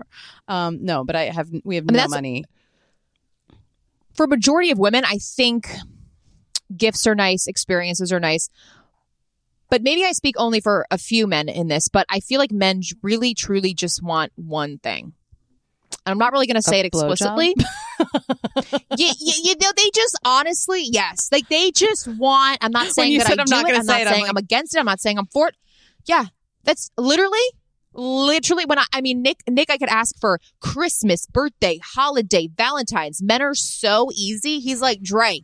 [0.48, 2.44] Um, no, but I have we have I mean, no money.
[4.14, 5.70] For majority of women, I think
[6.76, 8.50] gifts are nice, experiences are nice.
[9.70, 12.52] But maybe I speak only for a few men in this, but I feel like
[12.52, 15.14] men really, truly just want one thing.
[16.06, 17.56] And I'm not really going to say it explicitly.
[18.98, 22.60] you know, they just honestly, yes, like they just want.
[22.62, 24.30] I'm not saying that I I'm not gonna I'm say not it, I'm saying like-
[24.30, 24.80] I'm against it.
[24.80, 25.56] I'm not saying I'm for it.
[26.06, 26.26] Yeah,
[26.64, 27.40] that's literally,
[27.94, 28.86] literally when I.
[28.94, 33.22] I mean, Nick, Nick, I could ask for Christmas, birthday, holiday, Valentine's.
[33.22, 34.60] Men are so easy.
[34.60, 35.42] He's like Dre.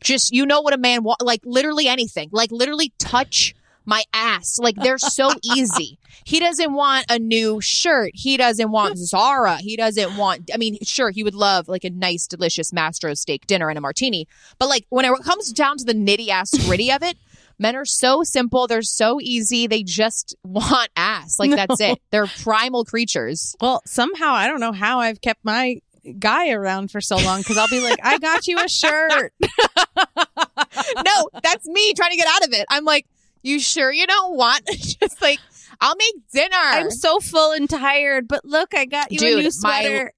[0.00, 3.54] Just you know what a man want, like literally anything, like literally touch
[3.88, 4.58] my ass.
[4.60, 5.98] Like they're so easy.
[6.24, 8.10] He doesn't want a new shirt.
[8.14, 9.56] He doesn't want Zara.
[9.56, 10.50] He doesn't want.
[10.52, 13.80] I mean, sure, he would love like a nice, delicious Mastro steak dinner and a
[13.80, 14.28] martini.
[14.58, 17.16] But like when it comes down to the nitty ass gritty of it,
[17.58, 18.66] men are so simple.
[18.66, 19.66] They're so easy.
[19.66, 21.38] They just want ass.
[21.38, 21.98] Like that's it.
[22.10, 23.54] They're primal creatures.
[23.60, 25.76] Well, somehow I don't know how I've kept my
[26.18, 29.32] guy around for so long because I'll be like, I got you a shirt.
[29.40, 32.66] no, that's me trying to get out of it.
[32.70, 33.06] I'm like,
[33.42, 34.66] you sure you don't want
[35.00, 35.38] just like
[35.80, 36.56] I'll make dinner.
[36.56, 40.12] I'm so full and tired, but look, I got you a Dude, new my- sweater.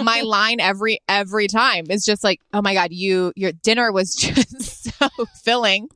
[0.00, 4.14] my line every every time is just like, oh my god, you your dinner was
[4.14, 5.08] just so
[5.42, 5.88] filling.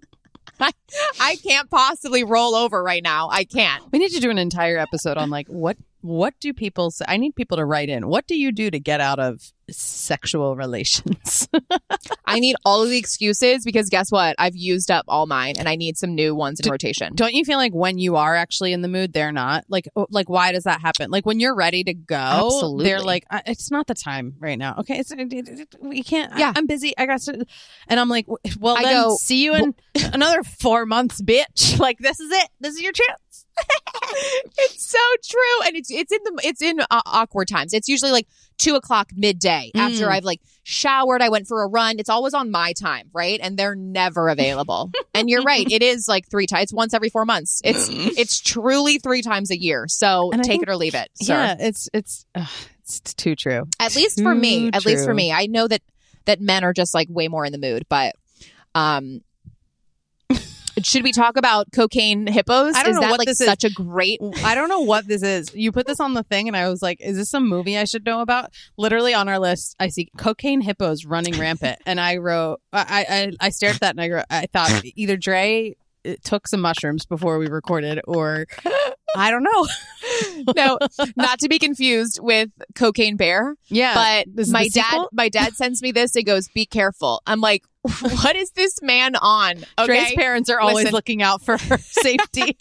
[1.21, 3.29] I, can't possibly roll over right now.
[3.31, 3.83] I can't.
[3.93, 7.05] we need to do an entire episode on like what what do people say?
[7.09, 8.09] I need people to write in.
[8.09, 9.41] What do you do to get out of
[9.71, 11.49] sexual relations?
[12.25, 14.37] I need all of the excuses because guess what?
[14.39, 17.15] I've used up all mine and I need some new ones in Do- rotation.
[17.15, 19.65] Don't you feel like when you are actually in the mood, they're not?
[19.69, 21.11] Like, oh, like why does that happen?
[21.11, 22.85] Like when you're ready to go, Absolutely.
[22.85, 24.77] they're like, "Uh, it's not the time right now.
[24.81, 26.33] Okay, it's it- it- it- we can't.
[26.33, 26.53] I- Yeah.
[26.55, 26.95] I'm busy.
[26.97, 27.45] I got to.
[27.89, 28.27] And I'm like,
[28.61, 29.75] well, I then go, see you in
[30.13, 31.79] another four months, bitch.
[31.89, 32.49] Like this is it.
[32.61, 33.21] This is your chance.
[34.59, 37.73] it's so true, and it's it's in the it's in uh, awkward times.
[37.73, 40.11] It's usually like two o'clock midday after Mm.
[40.11, 41.23] I've like showered.
[41.23, 41.99] I went for a run.
[41.99, 43.39] It's always on my time, right?
[43.43, 44.91] And they're never available.
[45.15, 45.67] and you're right.
[45.71, 46.65] It is like three times.
[46.65, 47.61] It's once every four months.
[47.65, 49.87] It's it's truly three times a year.
[49.89, 51.09] So And take it or leave it.
[51.23, 51.35] Sir.
[51.35, 52.49] Yeah, it's it's ugh,
[52.81, 53.67] it's too true.
[53.81, 54.71] At least for me.
[54.73, 55.33] At least for me.
[55.33, 55.83] I know that
[56.25, 58.15] that men are just like way more in the mood, but
[58.75, 59.23] um.
[60.87, 62.75] Should we talk about cocaine hippos?
[62.75, 63.47] I don't is know that what like this is.
[63.47, 65.55] such a great I don't know what this is.
[65.55, 67.85] You put this on the thing, and I was like, "Is this some movie I
[67.85, 72.17] should know about?" Literally on our list, I see cocaine hippos running rampant, and I
[72.17, 75.77] wrote, I, I, I stared at that, and I, wrote, I thought either Dre
[76.07, 78.47] uh, took some mushrooms before we recorded, or
[79.17, 79.67] I don't know.
[80.57, 80.79] no,
[81.17, 85.09] not to be confused with Cocaine Bear, Yeah, but my dad, sequel?
[85.13, 86.15] my dad sends me this.
[86.17, 87.65] It goes, "Be careful." I'm like,
[88.01, 90.93] "What is this man on?" Dre's Okay, parents are always Listen.
[90.93, 92.57] looking out for her safety.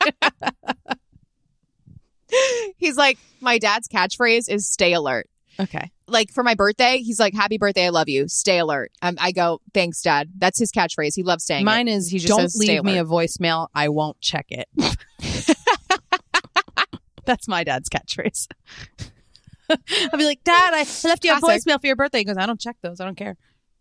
[2.77, 5.27] he's like, my dad's catchphrase is "Stay alert."
[5.59, 8.27] okay, like for my birthday, he's like, "Happy birthday, I love you.
[8.27, 11.13] Stay alert." Um, I go, "Thanks, Dad." That's his catchphrase.
[11.15, 11.95] He loves saying Mine it.
[11.95, 13.67] is He just don't says, "Stay leave me a alert." voicemail.
[13.75, 14.67] I won't check it.
[17.27, 18.47] That's my dad's catchphrase.
[19.69, 22.19] I'll be like, Dad, I left you a voicemail for your birthday.
[22.19, 23.01] He goes, I don't check those.
[23.01, 23.35] I don't care.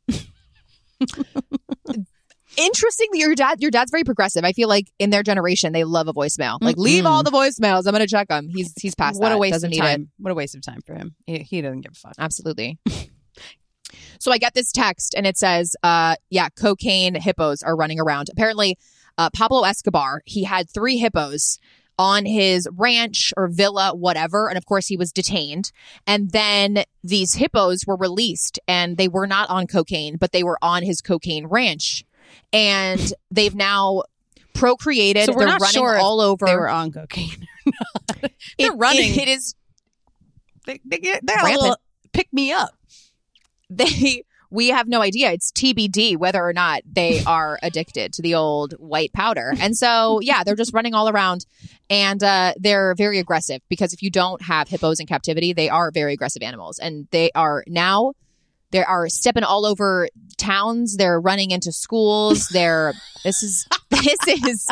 [2.57, 4.43] Interestingly, your dad, your dad's very progressive.
[4.45, 6.59] I feel like in their generation, they love a voicemail.
[6.61, 7.87] Like, leave all the voicemails.
[7.87, 8.49] I'm gonna check them.
[8.49, 9.35] He's he's past what that.
[9.35, 10.03] a waste Doesn't of need time.
[10.03, 10.09] it.
[10.19, 11.15] What a waste of time for him.
[11.27, 12.15] He, he doesn't give a fuck.
[12.19, 12.79] Absolutely.
[14.19, 18.31] so I get this text and it says, uh, yeah, cocaine hippos are running around.
[18.33, 18.79] Apparently,
[19.19, 21.59] uh, Pablo Escobar, he had three hippos
[21.99, 24.49] on his ranch or villa, whatever.
[24.49, 25.73] And of course, he was detained.
[26.07, 30.59] And then these hippos were released and they were not on cocaine, but they were
[30.61, 32.05] on his cocaine ranch.
[32.53, 34.03] And they've now
[34.55, 35.25] procreated.
[35.27, 36.47] So we're They're not running sure all over.
[36.47, 37.47] They were on cocaine.
[38.59, 39.13] They're running.
[39.15, 39.55] it- it is
[40.67, 41.77] they, they, get- they're a little
[42.13, 42.71] pick me up.
[43.71, 44.23] they
[44.57, 48.73] we have no idea it's tbd whether or not they are addicted to the old
[48.79, 51.45] white powder and so yeah they're just running all around
[51.89, 55.91] and uh, they're very aggressive because if you don't have hippos in captivity they are
[55.93, 58.13] very aggressive animals and they are now
[58.73, 62.93] they are stepping all over towns they're running into schools they're
[63.23, 64.69] this is this is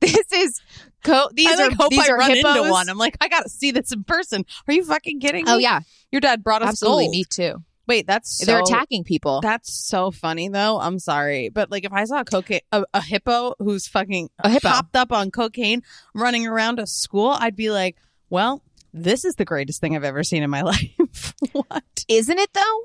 [0.00, 0.60] this is
[1.02, 2.88] co- these I like are hope these I are run hippos into one.
[2.88, 4.44] I'm like, I gotta see this in person.
[4.66, 5.50] Are you fucking kidding me?
[5.52, 7.12] oh yeah Your dad brought us absolutely gold.
[7.12, 10.78] me too Wait, that's so, they're attacking people That's so funny though.
[10.80, 14.48] I'm sorry, but like if I saw a cocaine a, a hippo who's fucking A
[14.50, 14.68] hippo.
[14.68, 15.82] hopped up on cocaine
[16.14, 17.96] running around a school, I'd be like,
[18.30, 18.62] well,
[18.92, 21.34] this is the greatest thing I've ever seen in my life.
[21.52, 22.04] what?
[22.08, 22.80] Isn't it though?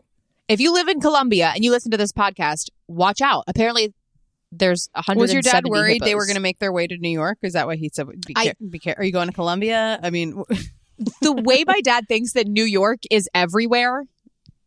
[0.48, 3.44] If you live in Colombia and you listen to this podcast, watch out.
[3.48, 3.94] Apparently,
[4.52, 5.22] there's a hundred.
[5.22, 7.38] Was your dad worried they were going to make their way to New York?
[7.44, 8.08] Is that why he said?
[8.26, 10.00] Be, I- be care- Are you going to Colombia?
[10.02, 10.44] I mean,
[11.22, 14.06] the way my dad thinks that New York is everywhere?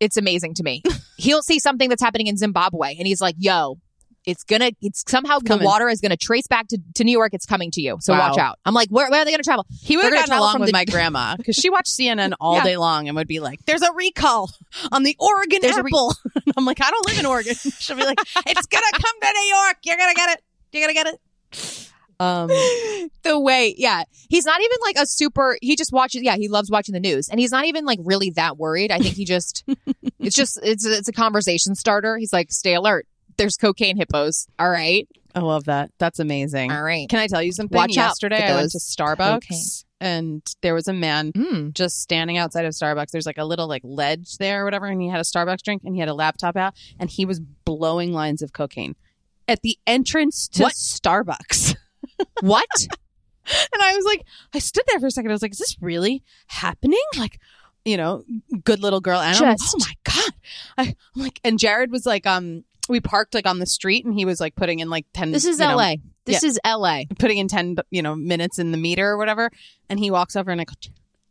[0.03, 0.83] It's amazing to me.
[1.17, 3.79] He'll see something that's happening in Zimbabwe, and he's like, "Yo."
[4.25, 4.71] It's gonna.
[4.81, 5.65] It's somehow the coming.
[5.65, 7.35] water is gonna trace back to, to New York.
[7.35, 7.97] It's coming to you.
[8.01, 8.29] So Wow.
[8.31, 8.57] watch out.
[8.65, 9.67] I'm like, where, where are they gonna travel?
[9.83, 11.71] he would They're have gonna gotten travel along from with the- my grandma because she
[11.71, 12.63] watched CNN all Yeah.
[12.63, 14.49] day long and would be like, "There's a recall
[14.93, 17.55] on the Oregon There's a re- apple." And I'm like, "I don't live in Oregon."
[17.81, 19.77] She'll be like, "It's gonna come to New York.
[19.83, 20.45] You're gonna get it.
[20.71, 21.21] You're gonna get it."
[22.23, 22.49] Um,
[23.23, 25.57] the way, yeah, he's not even like a super.
[25.61, 26.23] He just watches.
[26.23, 28.91] Yeah, he loves watching the news, and he's not even like really that worried.
[28.91, 29.65] I think he just,
[30.19, 32.17] it's just, it's it's a conversation starter.
[32.17, 33.07] He's like, stay alert.
[33.37, 34.47] There's cocaine hippos.
[34.59, 35.91] All right, I love that.
[35.99, 36.71] That's amazing.
[36.71, 37.09] all right.
[37.09, 37.77] Can I tell you something?
[37.77, 39.17] Watch Yesterday, I went to Starbucks
[39.49, 39.65] cocaine.
[40.01, 41.73] and there was a man Mm.
[41.75, 43.11] just standing outside of Starbucks.
[43.11, 45.83] There's like a little like ledge there or whatever, and he had a Starbucks drink
[45.85, 48.95] and he had a laptop out and he was blowing lines of cocaine
[49.49, 50.75] at the entrance to What?
[50.75, 51.75] Starbucks.
[52.41, 52.67] What?
[53.45, 54.25] And I was like,
[54.55, 55.33] I stood there for a second.
[55.33, 57.01] I was like, is this really happening?
[57.19, 57.41] Like,
[57.85, 58.23] you know,
[58.63, 59.19] good little girl.
[59.19, 60.33] And I'm like, oh my God.
[60.79, 60.83] I,
[61.17, 64.25] I'm like, and Jared was like, um, we parked like on the street and he
[64.25, 65.99] was like putting in like 10 This is you know, L.A.
[66.25, 67.07] This is L.A.
[67.19, 69.51] putting in 10 you know minutes in the meter or whatever
[69.89, 70.75] and he walks over and i go,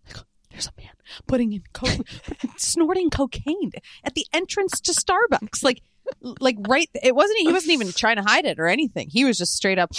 [0.10, 0.20] I go
[0.50, 0.92] there's a man
[1.28, 2.04] putting in co-
[2.58, 3.72] snorting cocaine
[4.04, 5.82] at the entrance to starbucks like
[6.22, 9.38] like right it wasn't he wasn't even trying to hide it or anything he was
[9.38, 9.94] just straight up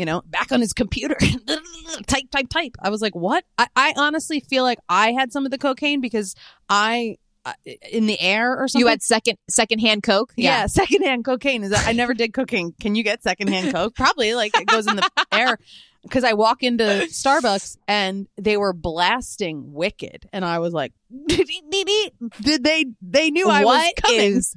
[0.00, 1.14] you know back on his computer
[2.06, 5.44] type type type i was like what I, I honestly feel like i had some
[5.44, 6.34] of the cocaine because
[6.70, 7.52] i uh,
[7.90, 10.32] in the air or something You had second secondhand coke.
[10.36, 12.74] yeah, secondhand cocaine is that I never did cocaine.
[12.78, 13.94] Can you get secondhand coke?
[13.94, 15.58] Probably like it goes in the air.
[16.02, 20.92] Because I walk into Starbucks and they were blasting Wicked, and I was like,
[21.28, 22.86] "Did they?
[23.00, 24.54] They knew I was coming." is-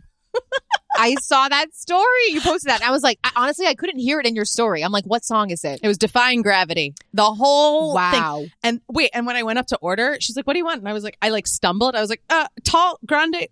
[0.96, 2.04] I saw that story.
[2.30, 2.82] You posted that.
[2.82, 4.84] And I was like, I, honestly, I couldn't hear it in your story.
[4.84, 5.80] I'm like, what song is it?
[5.82, 6.94] It was defying gravity.
[7.14, 8.22] The whole thing.
[8.22, 8.46] Wow.
[8.64, 10.80] And wait, and when I went up to order, she's like, "What do you want?"
[10.80, 11.96] And I was like, I like stumbled.
[11.96, 13.48] I was like, "Uh, tall, grande."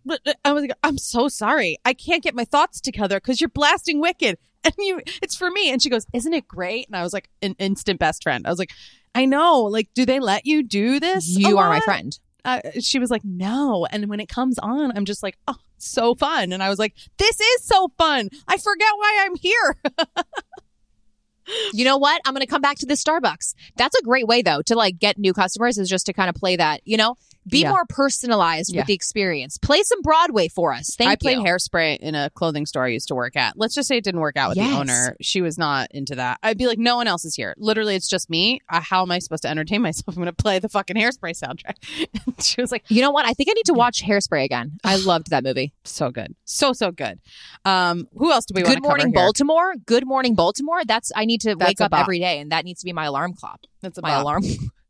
[0.46, 1.78] I was like, "I'm so sorry.
[1.86, 5.72] I can't get my thoughts together because you're blasting Wicked, and you, it's for me."
[5.72, 8.46] And she goes, "Isn't it great?" And I was like, an instant best friend.
[8.46, 8.72] I was like,
[9.14, 9.64] "I know.
[9.64, 11.28] Like, do they let you do this?
[11.28, 12.18] You are my friend.
[12.44, 16.16] Uh, she was like, "No." And when it comes on, I'm just like, "Oh, so
[16.16, 18.30] fun!" And I was like, "This is so fun.
[18.48, 19.78] I forget why I'm here."
[21.74, 22.22] You know what?
[22.26, 23.56] I'm going to come back to the Starbucks.
[23.76, 26.36] That's a great way though to like get new customers is just to kind of
[26.36, 27.16] play that, you know,
[27.48, 27.70] be Yeah.
[27.70, 28.82] more personalized Yeah.
[28.82, 29.58] with the experience.
[29.58, 30.96] Play some Broadway for us.
[30.96, 31.12] Thank you.
[31.12, 33.58] I played hairspray in a clothing store I used to work at.
[33.58, 34.72] Let's just say it didn't work out with Yes.
[34.72, 35.16] the owner.
[35.22, 36.38] She was not into that.
[36.44, 37.56] I'd be like, no one else is here.
[37.58, 38.62] Literally, it's just me.
[38.70, 40.10] Uh, how am I supposed to entertain myself?
[40.10, 41.76] I'm going to play the fucking hairspray soundtrack.
[42.44, 43.26] She was like, You know what?
[43.26, 44.80] I think I need to watch Hairspray again.
[44.84, 45.74] I loved that movie.
[45.84, 46.36] so good.
[46.46, 47.20] So, so good.
[47.66, 49.12] Um, who else do we want Good Morning?
[49.12, 49.74] Baltimore.
[49.86, 50.84] Good Morning Baltimore.
[50.86, 52.02] That's I need to That's wake up bop.
[52.02, 53.62] every day, and that needs to be my alarm clock.
[53.82, 54.22] That's My bop.
[54.24, 54.44] alarm.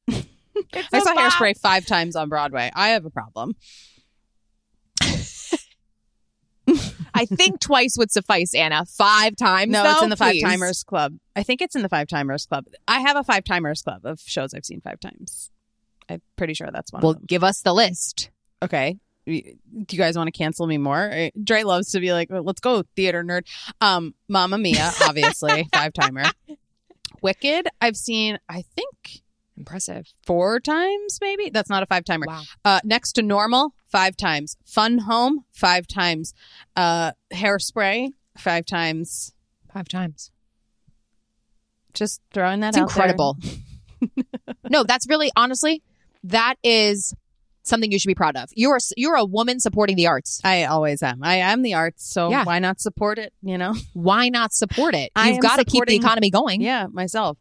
[0.93, 2.72] I saw hairspray five times on Broadway.
[2.76, 3.56] I have a problem.
[7.14, 8.86] I think twice would suffice, Anna.
[8.86, 9.72] Five times.
[9.72, 10.43] No, though, it's in the Five please.
[10.43, 11.16] Timers Club.
[11.36, 12.66] I think it's in the Five Timers Club.
[12.88, 15.52] I have a Five Timers Club of shows I've seen five times.
[16.10, 17.26] I'm pretty sure that's one Well, of them.
[17.28, 18.30] give us the list.
[18.64, 18.97] Okay.
[19.26, 21.12] Do you guys want to cancel me more?
[21.12, 23.43] Uh, Dre loves to be like, "Well, let's go, theater nerd.
[23.82, 26.24] Um, Mamma Mia, obviously, five timer.
[27.22, 29.22] Wicked, I've seen, I think,
[29.62, 30.07] Impressive.
[30.26, 31.49] four times, maybe.
[31.49, 32.26] That's not a five timer.
[32.28, 32.41] Wow.
[32.66, 34.57] Uh, next to normal, five times.
[34.66, 36.34] Fun Home, five times.
[36.76, 39.34] Uh, Hairspray, five times.
[39.74, 40.32] Five times.
[41.93, 43.05] Just throwing that It's out there.
[43.05, 43.38] incredible.
[44.70, 45.84] no, that's really honestly,
[46.24, 47.14] that is
[47.64, 48.49] something you should be proud of.
[48.55, 50.41] You're a, you're a woman supporting the arts.
[50.43, 51.22] I always am.
[51.24, 52.43] I am the arts, so Yeah.
[52.45, 53.34] why not support it?
[53.43, 53.76] You know?
[53.93, 55.12] Why not support it?
[55.24, 56.62] You've got to keep the economy going.
[56.62, 57.38] Yeah, myself.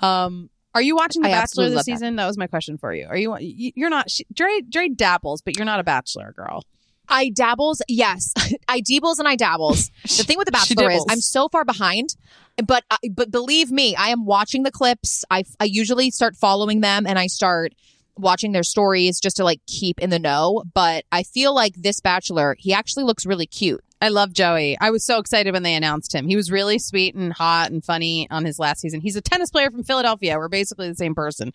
[0.00, 1.92] Um, are you watching The I Bachelor this love that.
[1.92, 2.16] season?
[2.16, 2.26] That.
[2.26, 3.06] was my question for you.
[3.06, 3.36] Are you?
[3.38, 4.10] you- You're not.
[4.10, 6.64] She, Dre, Dre dabbles, but you're not a Bachelor girl.
[7.08, 8.32] I dabbles, yes,
[8.68, 9.90] I dabbles and I dabbles.
[10.02, 11.04] The thing with the Bachelor is.
[11.10, 12.16] I'm so far behind,
[12.64, 15.24] but I but believe me, I am watching the clips.
[15.30, 17.74] I I usually start following them and I start
[18.16, 20.62] watching their stories just to like keep in the know.
[20.74, 23.82] But I feel like this Bachelor, he actually looks really cute.
[24.02, 24.76] I love Joey.
[24.80, 26.26] I was so excited when they announced him.
[26.26, 29.00] He was really sweet and hot and funny on his last season.
[29.00, 30.36] He's a tennis player from Philadelphia.
[30.38, 31.52] We're basically the same person.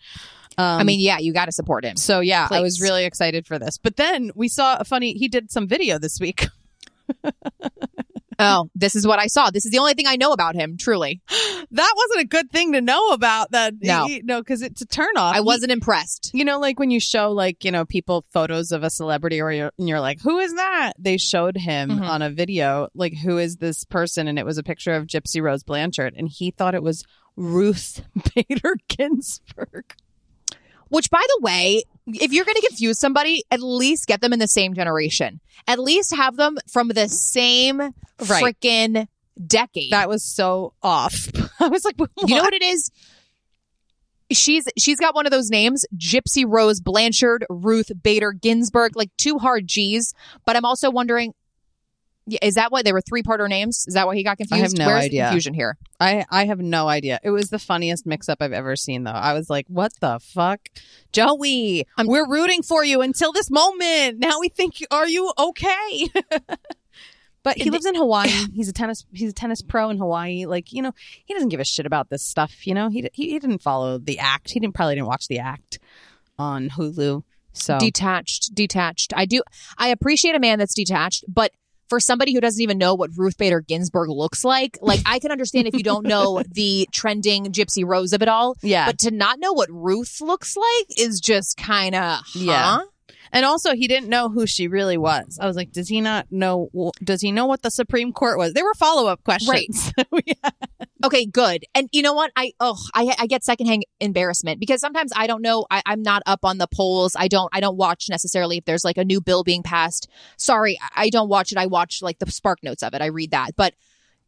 [0.56, 1.96] Um, I mean, yeah, you got to support him.
[1.96, 3.76] so yeah, I was really excited for this.
[3.76, 5.12] But then we saw a funny.
[5.12, 6.46] He did some video this week.
[8.38, 9.50] Oh, this is what I saw.
[9.50, 10.76] This is the only thing I know about him.
[10.78, 13.50] Truly, that wasn't a good thing to know about.
[13.50, 14.06] That No.
[14.06, 15.34] he- no, because it's a turn off.
[15.34, 16.30] I wasn't impressed.
[16.34, 19.50] You know, like when you show like you know people photos of a celebrity, or
[19.52, 22.08] you're, and you're like, "Who is that?" They showed him Mhm.
[22.08, 25.42] on a video, like, "Who is this person?" And it was a picture of Gypsy
[25.42, 27.04] Rose Blanchard, and he thought it was
[27.36, 28.02] Ruth
[28.34, 29.94] Bader Ginsburg.
[30.88, 34.38] Which, by the way, if you're going to confuse somebody, at least get them in
[34.38, 35.40] the same generation.
[35.66, 37.92] At least have them from the same Right.
[38.62, 39.06] freaking
[39.46, 39.92] decade.
[39.92, 41.28] That was so off.
[41.60, 42.90] I was like, you know what it is?
[44.30, 49.38] She's she's got one of those names, Gypsy Rose Blanchard, Ruth Bader Ginsburg, like two
[49.38, 50.12] hard G's.
[50.44, 51.32] But I'm also wondering,
[52.28, 53.84] yeah, is that why they were three parter names?
[53.88, 54.54] Is that why he got confused?
[54.54, 55.22] I have no Where's idea.
[55.22, 55.76] the confusion here?
[55.98, 57.18] I I have no idea.
[57.22, 59.10] It was the funniest mix up I've ever seen, though.
[59.10, 60.68] I was like, "What the fuck,
[61.12, 61.86] Joey?
[61.96, 64.18] I'm- we're rooting for you until this moment.
[64.18, 66.08] Now we think, are you okay?"
[67.42, 68.28] but he lives in Hawaii.
[68.52, 69.06] He's a tennis.
[69.12, 70.46] He's a tennis pro in Hawaii.
[70.46, 70.92] Like you know,
[71.24, 72.66] he doesn't give a shit about this stuff.
[72.66, 74.50] You know, he he, he didn't follow the act.
[74.50, 75.78] He didn't probably didn't watch the act
[76.38, 77.22] on Hulu.
[77.54, 79.12] So Detached, detached.
[79.16, 79.42] I do.
[79.76, 81.50] I appreciate a man that's detached, but
[81.88, 85.30] for somebody who doesn't even know what Ruth Bader Ginsburg looks like, like I can
[85.30, 89.10] understand if you don't know the trending Gypsy Rose of it all, yeah, but to
[89.10, 92.24] not know what Ruth looks like is just kind of huh?
[92.34, 92.78] Yeah.
[93.32, 95.38] And also, he didn't know who she really was.
[95.40, 96.70] I was like, does he not know?
[97.02, 98.52] Does he know what the Supreme Court was?
[98.54, 99.92] There were follow up questions.
[100.26, 100.50] Yeah.
[101.04, 101.64] Okay, good.
[101.74, 102.32] And you know what?
[102.34, 105.64] I oh, I I get secondhand embarrassment because sometimes I don't know.
[105.70, 107.14] I, I'm not up on the polls.
[107.16, 110.08] I don't I don't watch necessarily if there's like a new bill being passed.
[110.36, 111.58] Sorry, I- I don't watch it.
[111.58, 113.00] I watch like the spark notes of it.
[113.02, 113.52] I read that.
[113.56, 113.74] But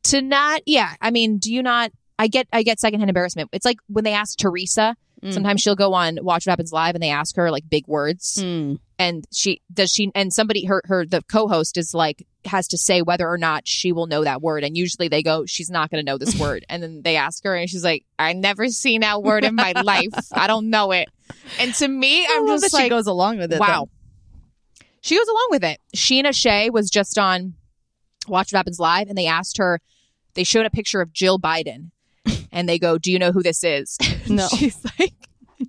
[0.04, 0.94] to not, yeah.
[1.00, 1.90] I mean, do you not?
[2.18, 3.50] I get I get secondhand embarrassment.
[3.52, 4.96] It's like when they ask Teresa.
[5.22, 5.34] Mm.
[5.34, 8.38] Sometimes she'll go on Watch What Happens Live and they ask her like big words
[8.42, 8.78] Mm.
[9.00, 13.00] And she does she and somebody her her the co-host is like has to say
[13.00, 14.62] whether or not she will know that word.
[14.62, 16.66] And usually they go she's not going to know this word.
[16.68, 19.72] And then they ask her and she's like i never seen that word in my
[19.72, 20.12] life.
[20.32, 21.08] I don't know it.
[21.58, 23.58] And to me I i'm just that she goes along with it.
[23.58, 23.88] wow.
[25.00, 25.80] She goes along with it.
[25.96, 27.54] Sheena shea was just on
[28.28, 29.80] watch what happens live and they asked her
[30.34, 31.90] they showed a picture of jill biden
[32.52, 33.96] and they go do you know who this is?
[34.28, 34.46] No.
[34.48, 35.14] she's like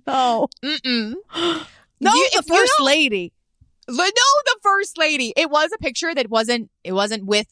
[0.06, 0.48] no.
[0.62, 1.14] Mm-mm
[2.02, 3.32] No, You- the first lady.
[3.88, 5.32] no, the first lady.
[5.36, 6.70] It was a picture that wasn't.
[6.84, 7.46] It wasn't with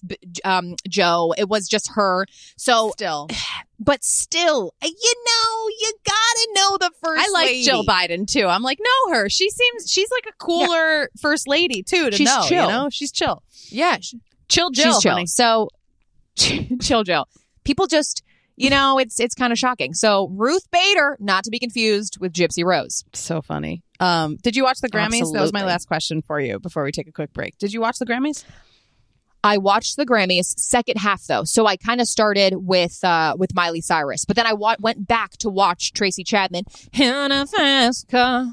[0.45, 1.35] um Joe.
[1.37, 2.27] It was just her.
[2.57, 3.29] So, Still,
[3.81, 7.27] but still, you know, you gotta know the first.
[7.29, 7.65] I like lady.
[7.65, 8.47] Jill Biden too.
[8.47, 9.29] I'm like, know her.
[9.29, 12.11] She seems she's like a cooler first lady too.
[12.11, 12.63] To She's know, chill.
[12.65, 13.43] you know, she's chill.
[13.69, 13.99] Yeah,
[14.49, 14.93] Chill Jill.
[14.95, 15.13] she's chill.
[15.13, 15.27] honey.
[15.27, 15.69] So,
[16.81, 17.27] chill Jill.
[17.65, 18.23] People just,
[18.61, 19.95] you know, it's it's kind of shocking.
[19.95, 23.05] So Ruth Bader, not to be confused with Gypsy Rose.
[23.15, 23.83] So funny.
[23.99, 25.33] Um, did you watch the Grammys?
[25.33, 27.59] That was my last question for you before we take a quick break.
[27.59, 28.45] Did you watch the Grammys?
[29.43, 33.55] I watched the Grammys second half though, so I kind of started with uh with
[33.55, 38.09] Miley Cyrus, but then I wa- went back to watch Tracy Chapman in a fast
[38.09, 38.53] car.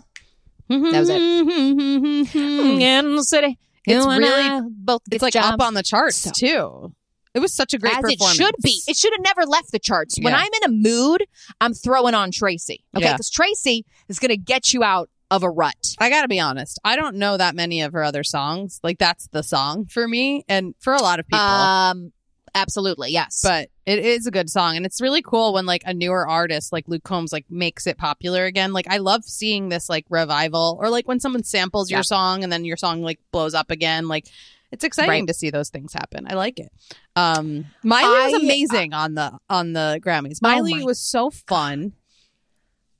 [0.69, 1.21] That was it.
[1.21, 2.35] it.
[2.35, 3.57] in the city.
[3.85, 5.47] It's really- both It's like jobs.
[5.53, 6.93] up on the charts So- too.
[7.37, 8.81] It was such a great as it should be.
[8.87, 10.17] It should have never left the charts.
[10.19, 10.39] When Yeah.
[10.39, 11.23] I'm in a mood,
[11.61, 12.83] I'm throwing on Tracy.
[12.95, 13.13] Okay, Yeah.
[13.13, 15.95] because Tracy is going to get you out of a rut.
[15.99, 16.79] I gotta be honest.
[16.83, 18.79] I don't know that many of her other songs.
[18.81, 21.39] Like that's the song for me, and for a lot of people.
[21.45, 22.11] Um,
[22.55, 23.41] absolutely, yes.
[23.43, 26.71] but it is a good song, and it's really cool when like a newer artist
[26.73, 28.73] like Luke Combs like makes it popular again.
[28.73, 32.51] Like I love seeing this like revival, or like when someone samples your song and
[32.51, 34.07] then your song like blows up again.
[34.07, 34.27] Like
[34.71, 35.27] it's exciting Right.
[35.27, 36.27] to see those things happen.
[36.29, 36.71] I like it.
[37.15, 40.41] Um, Miley was I- amazing on the on the Grammys.
[40.41, 41.93] Miley my- was so fun.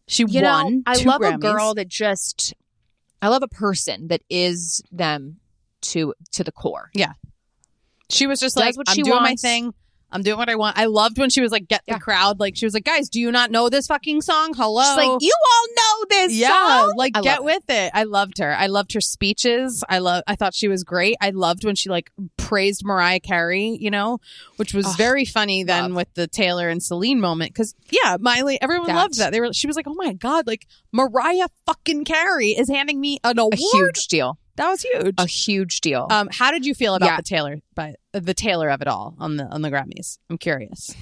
[0.08, 0.76] She you won.
[0.78, 2.54] know, I love a girl that just,
[3.22, 5.40] I love a person that is them
[5.82, 6.90] to to the core.
[6.94, 7.14] Yeah.
[8.10, 9.44] She was just Does like, what I'm she doing wants.
[9.44, 9.74] my thing.
[10.12, 10.78] I'm doing what I want.
[10.78, 12.40] I loved when she was like, get the crowd.
[12.40, 14.54] Like she was like, guys, do you not know this fucking song?
[14.56, 14.82] Hello.
[14.82, 16.94] She's like, you all know this yeah, song.
[16.96, 17.92] like I get with it.
[17.94, 18.56] I loved her.
[18.56, 19.84] I loved her speeches.
[19.90, 20.24] I love.
[20.26, 21.18] I thought she was great.
[21.20, 23.78] I loved when she like praised Mariah Carey.
[23.80, 24.20] You know,
[24.56, 27.54] which was very funny then with the Taylor and Celine moment.
[27.54, 29.32] Because yeah, Miley, everyone That- loved that.
[29.32, 29.52] They were.
[29.54, 33.56] She was like, oh my god, like Mariah fucking Carey is handing me an award.
[33.56, 34.38] a huge deal.
[34.58, 35.16] That was huge.
[35.18, 36.08] A huge deal.
[36.10, 37.18] Um, how did you feel about Yeah.
[37.18, 40.18] the Taylor, by uh, the Taylor of it all on the on the Grammys?
[40.30, 40.94] I'm curious.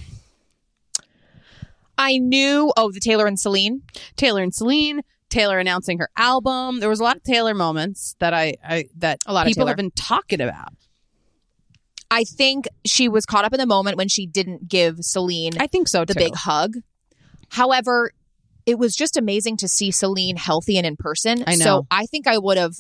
[1.98, 2.72] I knew.
[2.76, 3.82] Oh, the Taylor and Celine.
[4.18, 6.80] Taylor and Celine, Taylor announcing her album.
[6.80, 9.62] There was a lot of Taylor moments that I, I that A lot of people
[9.62, 9.70] Taylor.
[9.72, 10.74] have been talking about.
[12.12, 15.68] I think she was caught up in the moment when she didn't give Celine I
[15.68, 16.20] think so the too.
[16.20, 16.76] big hug.
[17.50, 18.12] However,
[18.66, 21.44] it was just amazing to see Celine healthy and in person.
[21.48, 21.64] I know.
[21.64, 22.74] So I think I would have.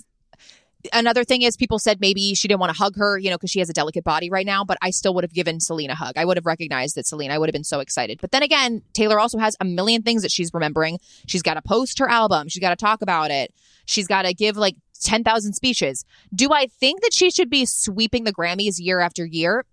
[0.93, 3.51] Another thing is, people said maybe she didn't want to hug her, you know, because
[3.51, 4.63] she has a delicate body right now.
[4.63, 6.17] But I still would have given Celine a hug.
[6.17, 7.31] I would have recognized that Celine.
[7.31, 8.19] I would have been so excited.
[8.21, 10.99] But then again, Taylor also has a million things that she's remembering.
[11.27, 12.49] She's got to post her album.
[12.49, 13.53] She's got to talk about it.
[13.85, 16.05] She's got to give like ten thousand speeches.
[16.33, 19.65] Do I think that she should be sweeping the Grammys year after year?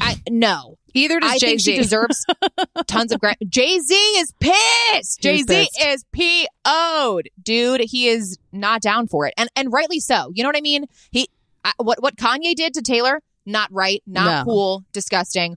[0.00, 0.78] I no.
[0.94, 1.76] Either does Jay Z.
[1.76, 2.24] deserves
[2.86, 5.20] tons of Gram- Jay Z is pissed.
[5.20, 7.80] Jay Z is PO'd, dude.
[7.82, 10.30] He is not down for it, and and rightly so.
[10.34, 10.86] You know what I mean?
[11.10, 11.28] He
[11.64, 14.44] I, what what Kanye did to Taylor, not right, not No.
[14.44, 15.56] cool, disgusting.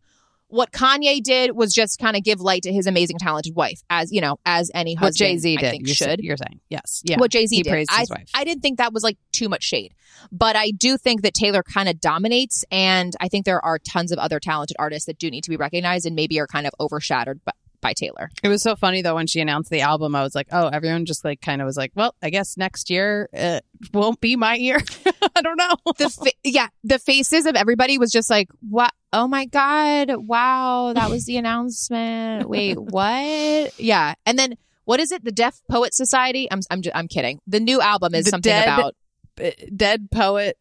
[0.49, 4.11] What Kanye did was just kind of give light to his amazing, talented wife, as
[4.11, 5.69] you know, as any husband what Jay Z did.
[5.71, 7.01] think you should You're saying yes.
[7.05, 7.17] Yeah.
[7.17, 7.69] what Jay Z did.
[7.69, 8.29] praised I, wife.
[8.33, 9.93] I didn't think that was like too much shade,
[10.31, 14.11] but I do think that Taylor kind of dominates, and I think there are tons
[14.11, 16.73] of other talented artists that do need to be recognized and maybe are kind of
[16.79, 18.29] overshadowed by, by Taylor.
[18.43, 20.15] It was so funny though when she announced the album.
[20.15, 22.89] I was like, oh, everyone just like kind of was like, well, I guess next
[22.89, 23.63] year it
[23.93, 24.79] won't be my year.
[25.35, 25.75] I don't know.
[25.97, 28.91] The fa- yeah, the faces of everybody was just like, what?
[29.11, 30.11] Oh my god!
[30.27, 32.47] Wow, that was the announcement.
[32.49, 33.79] Wait, what?
[33.79, 34.55] Yeah, and then
[34.85, 35.23] what is it?
[35.23, 36.47] The Deaf Poet Society.
[36.51, 37.39] I'm I'm I'm kidding.
[37.47, 38.95] The new album is The something Dead- about
[39.41, 40.57] Uh, Dead poet.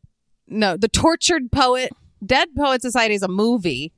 [0.47, 1.91] No, the tortured poet.
[2.25, 3.93] Dead Poet Society is a movie.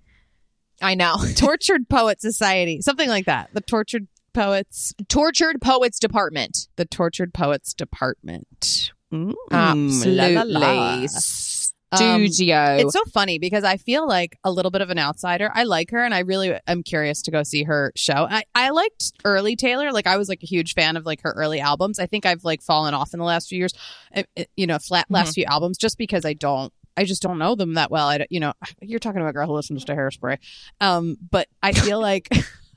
[0.81, 3.51] I know Tortured Poet Society, something like that.
[3.53, 6.69] The Tortured Poets, Tortured Poets Department.
[6.77, 8.93] the Tortured Poets Department.
[9.13, 10.35] Mm, Absolutely.
[10.35, 11.07] la, la, la.
[11.93, 12.77] Um, Studio.
[12.79, 15.51] It's so funny because I feel like a little bit of an outsider.
[15.53, 18.29] I like her and I really am curious to go see her show.
[18.31, 19.91] I, I liked early Taylor.
[19.91, 21.99] Like I was like a huge fan of like her early albums.
[21.99, 23.75] I think I've like fallen off in the last few years,
[24.15, 27.39] uh, uh, you know, flat last few albums just because I don't I just don't
[27.39, 28.07] know them that well.
[28.07, 30.39] I you know, you're talking about a girl who listens to hairspray.
[30.81, 32.29] Um, but I feel like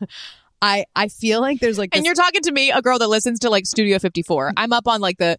[0.61, 3.39] I I feel like there's like and you're talking to me, a girl that listens
[3.39, 4.53] to like Studio 54.
[4.55, 5.37] I'm up on like the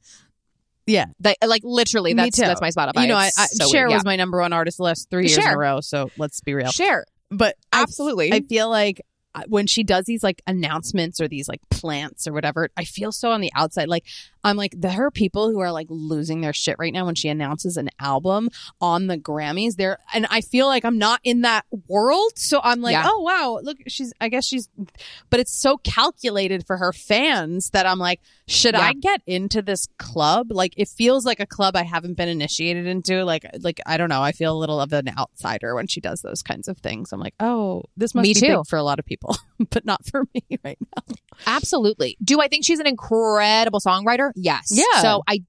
[0.86, 1.06] yeah.
[1.18, 3.02] the, like literally that's that's my Spotify.
[3.02, 3.96] You know, I, I, so Cher weird.
[3.96, 5.80] was my number one artist the last three years in a row.
[5.80, 6.66] So let's be real.
[6.66, 6.70] yeah.
[6.70, 7.06] Cher.
[7.30, 8.32] But Absolutely.
[8.32, 9.00] I feel like
[9.34, 13.12] uh, when she does these like announcements or these like plants or whatever, I feel
[13.12, 13.88] so on the outside.
[13.88, 14.04] Like
[14.44, 17.28] I'm like there are people who are like losing their shit right now when she
[17.28, 19.76] announces an album on the Grammys.
[19.76, 23.04] There and I feel like I'm not in that world, so I'm like, Yeah.
[23.06, 24.12] oh wow, look, she's.
[24.20, 24.68] I guess she's,
[25.30, 28.80] but it's so calculated for her fans that I'm like, should Yeah.
[28.82, 30.48] I get into this club?
[30.50, 33.24] Like it feels like a club I haven't been initiated into.
[33.24, 34.22] Like like I don't know.
[34.22, 37.12] I feel a little of an outsider when she does those kinds of things.
[37.12, 38.56] I'm like, oh, this must Me be too.
[38.58, 39.36] big for a lot of people,
[39.70, 41.14] but not for me right now.
[41.46, 42.16] Absolutely.
[42.22, 44.32] Do I think she's an incredible songwriter?
[44.34, 44.68] Yes.
[44.70, 45.00] Yeah.
[45.00, 45.40] So I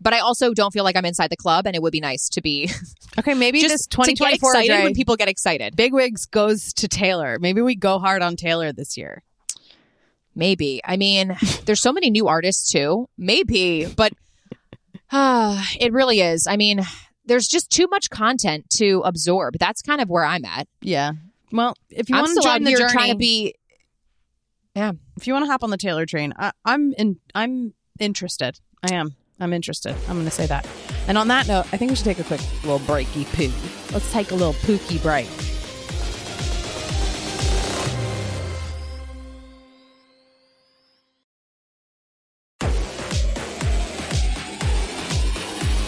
[0.00, 2.28] but I also don't feel like I'm inside the club and it would be nice
[2.30, 2.70] to be
[3.18, 5.74] Okay, maybe just this to get 2024 excited when people get excited.
[5.74, 7.38] Big Wigs goes to Taylor.
[7.40, 9.24] Maybe we go hard on Taylor this year.
[10.36, 10.80] Maybe.
[10.84, 13.08] I mean, there's so many new artists too.
[13.18, 14.12] Maybe, but
[15.10, 16.46] uh, it really is.
[16.46, 16.82] I mean,
[17.24, 19.58] there's just too much content to absorb.
[19.58, 20.68] That's kind of where I'm at.
[20.80, 21.12] Yeah.
[21.50, 23.54] Well, if you I'm want to join the journey, trying to be
[24.76, 27.16] if you want to hop on the Taylor train, I, I'm in.
[27.34, 28.58] I'm interested.
[28.82, 29.16] I am.
[29.40, 29.94] I'm interested.
[30.08, 30.66] I'm going to say that.
[31.06, 33.52] And on that note, I think we should take a quick little breaky poo.
[33.92, 35.28] Let's take a little pooky break.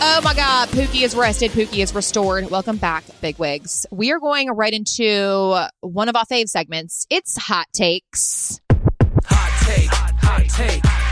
[0.03, 1.51] Oh my God, Pookie is rested.
[1.51, 2.51] Pookie is restored.
[2.51, 3.87] Welcome back, big wigs.
[3.91, 7.07] We are going right into one of our fave segments.
[7.11, 8.61] It's hot takes.
[9.25, 9.89] Hot take.
[9.89, 11.10] Hot take.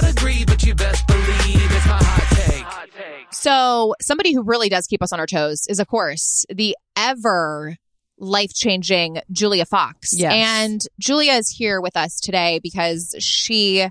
[0.00, 3.26] You may not agree, but you best believe it's my hot take.
[3.32, 7.76] So, somebody who really does keep us on our toes is, of course, the ever
[8.18, 10.12] life changing Julia Fox.
[10.14, 10.32] Yes.
[10.34, 13.86] And Julia is here with us today because she.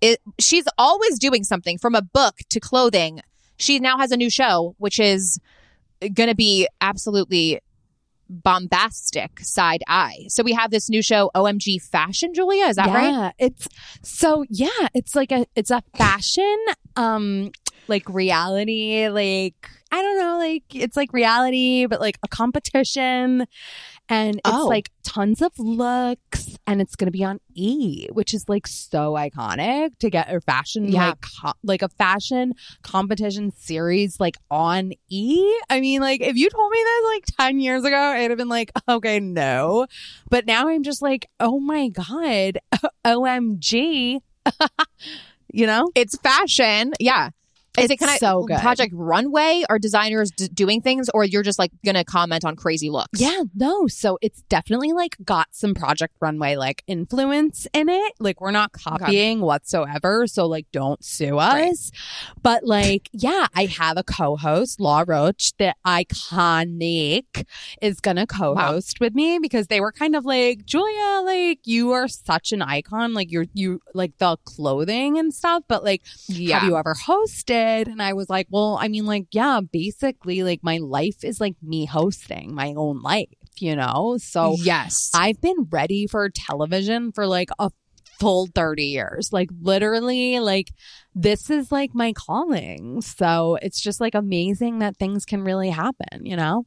[0.00, 3.20] It, she's always doing something from a book to clothing.
[3.58, 5.38] She now has a new show, which is
[6.00, 7.60] going to be absolutely
[8.30, 10.24] bombastic side eye.
[10.28, 12.66] So we have this new show, OMG Fashun, Julia.
[12.66, 13.10] Is that yeah, right?
[13.10, 13.30] Yeah.
[13.38, 13.68] It's
[14.02, 16.56] so yeah, it's like a it's a fashion
[16.96, 17.50] um
[17.88, 23.46] like reality like I don't know like it's like reality but like a competition
[24.08, 24.66] and it's Oh.
[24.66, 29.14] like tons of looks and it's going to be on E which is like so
[29.14, 31.08] iconic to get a fashion Yeah.
[31.08, 35.58] like co- like a fashion competition series like on E.
[35.68, 38.48] I mean like if you told me this like 10 years ago I'd have been
[38.48, 39.86] like okay no.
[40.30, 42.58] But now I'm just like, oh my God,
[43.04, 44.20] OMG.
[45.52, 45.90] you know?
[45.94, 46.92] It's fashion.
[47.00, 47.30] Yeah.
[47.84, 48.58] Is it It's kind of so good.
[48.60, 49.64] Project Runway?
[49.68, 53.20] Are designers d- doing things, or you're just like gonna comment on crazy looks?
[53.20, 53.86] Yeah, no.
[53.88, 58.12] So it's definitely like got some Project Runway like influence in it.
[58.18, 60.26] Like we're not copying whatsoever.
[60.26, 61.72] So like don't sue Right.
[61.72, 61.90] us.
[62.42, 67.44] But like, yeah, I have a co-host, Law Roach, the iconic
[67.80, 72.08] is gonna co-host with me because they were kind of like, Julia, like you are
[72.08, 73.14] such an icon.
[73.14, 76.58] Like you're you like the clothing and stuff, but like yeah.
[76.58, 77.69] have you ever hosted?
[77.88, 81.56] And I was like, well, I mean, like, yeah, basically, like, my life is like
[81.62, 84.16] me hosting my own life, you know?
[84.20, 85.10] So yes.
[85.14, 87.70] I've been ready for television for like a
[88.18, 89.30] full 30 years.
[89.32, 90.68] Like, literally, like,
[91.14, 93.00] this is like my calling.
[93.00, 96.66] So it's just like amazing that things can really happen, you know?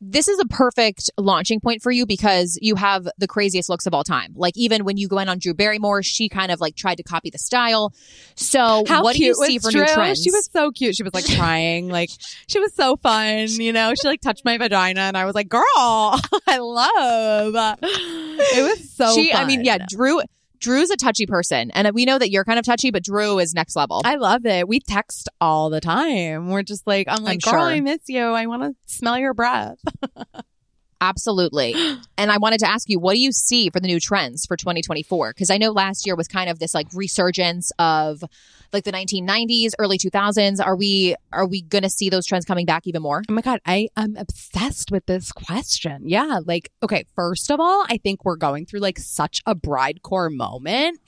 [0.00, 3.94] This is a perfect launching point for you because you have the craziest looks of
[3.94, 4.32] all time.
[4.36, 7.02] Like even when you go in on Drew Barrymore, she kind of like tried to
[7.02, 7.92] copy the style.
[8.36, 9.82] So what do you see for Drew?
[9.82, 10.22] new trends?
[10.22, 10.96] She was so cute.
[10.96, 11.88] She was like crying.
[11.98, 12.10] Like
[12.46, 13.48] she was so fun.
[13.48, 17.78] You know, she like touched my vagina and I was like, girl, I love.
[17.82, 20.20] It was so she, I mean, yeah, Drew.
[20.58, 23.54] Drew's a touchy person, and we know that you're kind of touchy, but Drew is
[23.54, 24.02] next level.
[24.04, 24.68] I love it.
[24.68, 26.48] We text all the time.
[26.50, 27.70] We're just like, I'm like, I'm girl, sure.
[27.70, 28.22] I miss you.
[28.22, 29.78] I want to smell your breath.
[31.00, 31.74] Absolutely.
[32.16, 34.56] and I wanted to ask you, what do you see for the new trends for
[34.56, 35.30] 2024?
[35.30, 38.24] Because I know last year was kind of this like resurgence of
[38.72, 40.64] like the 1990s, early 2000s.
[40.64, 43.22] Are we are we going to see those trends coming back even more?
[43.28, 46.02] Oh my God, I am obsessed with this question.
[46.08, 46.40] Yeah.
[46.44, 50.98] Like, okay, first of all, I think we're going through like such a bridecore moment.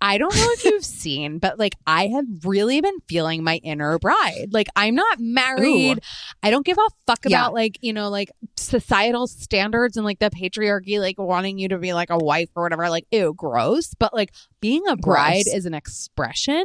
[0.00, 3.98] I don't know if you've seen, but like I have really been feeling my inner
[3.98, 4.48] bride.
[4.52, 6.00] Like, I'm not married.
[6.42, 7.40] I don't give a fuck Yeah.
[7.40, 11.78] about like, you know, like societal standards and like the patriarchy, like wanting you to
[11.78, 12.88] be like a wife or whatever.
[12.88, 13.94] Like, ew, gross.
[13.98, 14.32] But like
[14.66, 15.54] being a bride Gross.
[15.54, 16.64] is an expression.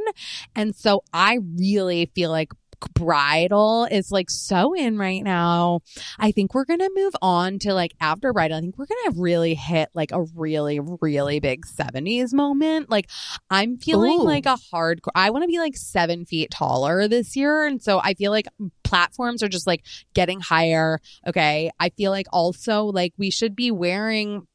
[0.56, 2.52] And so I really feel like
[2.96, 5.82] bridal is like so in right now.
[6.18, 8.58] I think we're going to move on to like after bridal.
[8.58, 12.90] I think we're going to really hit like a really, really big 70s moment.
[12.90, 13.08] Like
[13.52, 14.24] I'm feeling Ooh.
[14.24, 17.68] like a hardcore, I want to be like seven feet taller this year.
[17.68, 18.48] And so I feel like
[18.84, 19.86] platforms are just like
[20.16, 21.00] getting higher.
[21.28, 21.70] Okay.
[21.80, 24.48] I feel like also like we should be wearing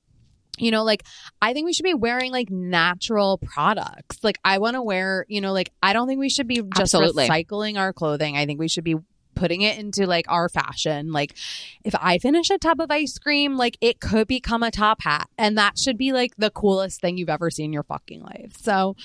[0.59, 1.05] you know, like
[1.41, 4.23] I think we should be wearing like natural products.
[4.23, 6.95] Like I want to wear, you know, like I don't think we should be just
[6.95, 7.29] Absolutely.
[7.29, 8.37] recycling our clothing.
[8.37, 8.97] I think we should be
[9.37, 11.13] putting it into like our fashion.
[11.13, 11.37] Like
[11.85, 15.29] if I finish a tub of ice cream, like it could become a top hat
[15.39, 18.55] and that should be like the coolest thing you've ever seen in your fucking life.
[18.61, 18.97] So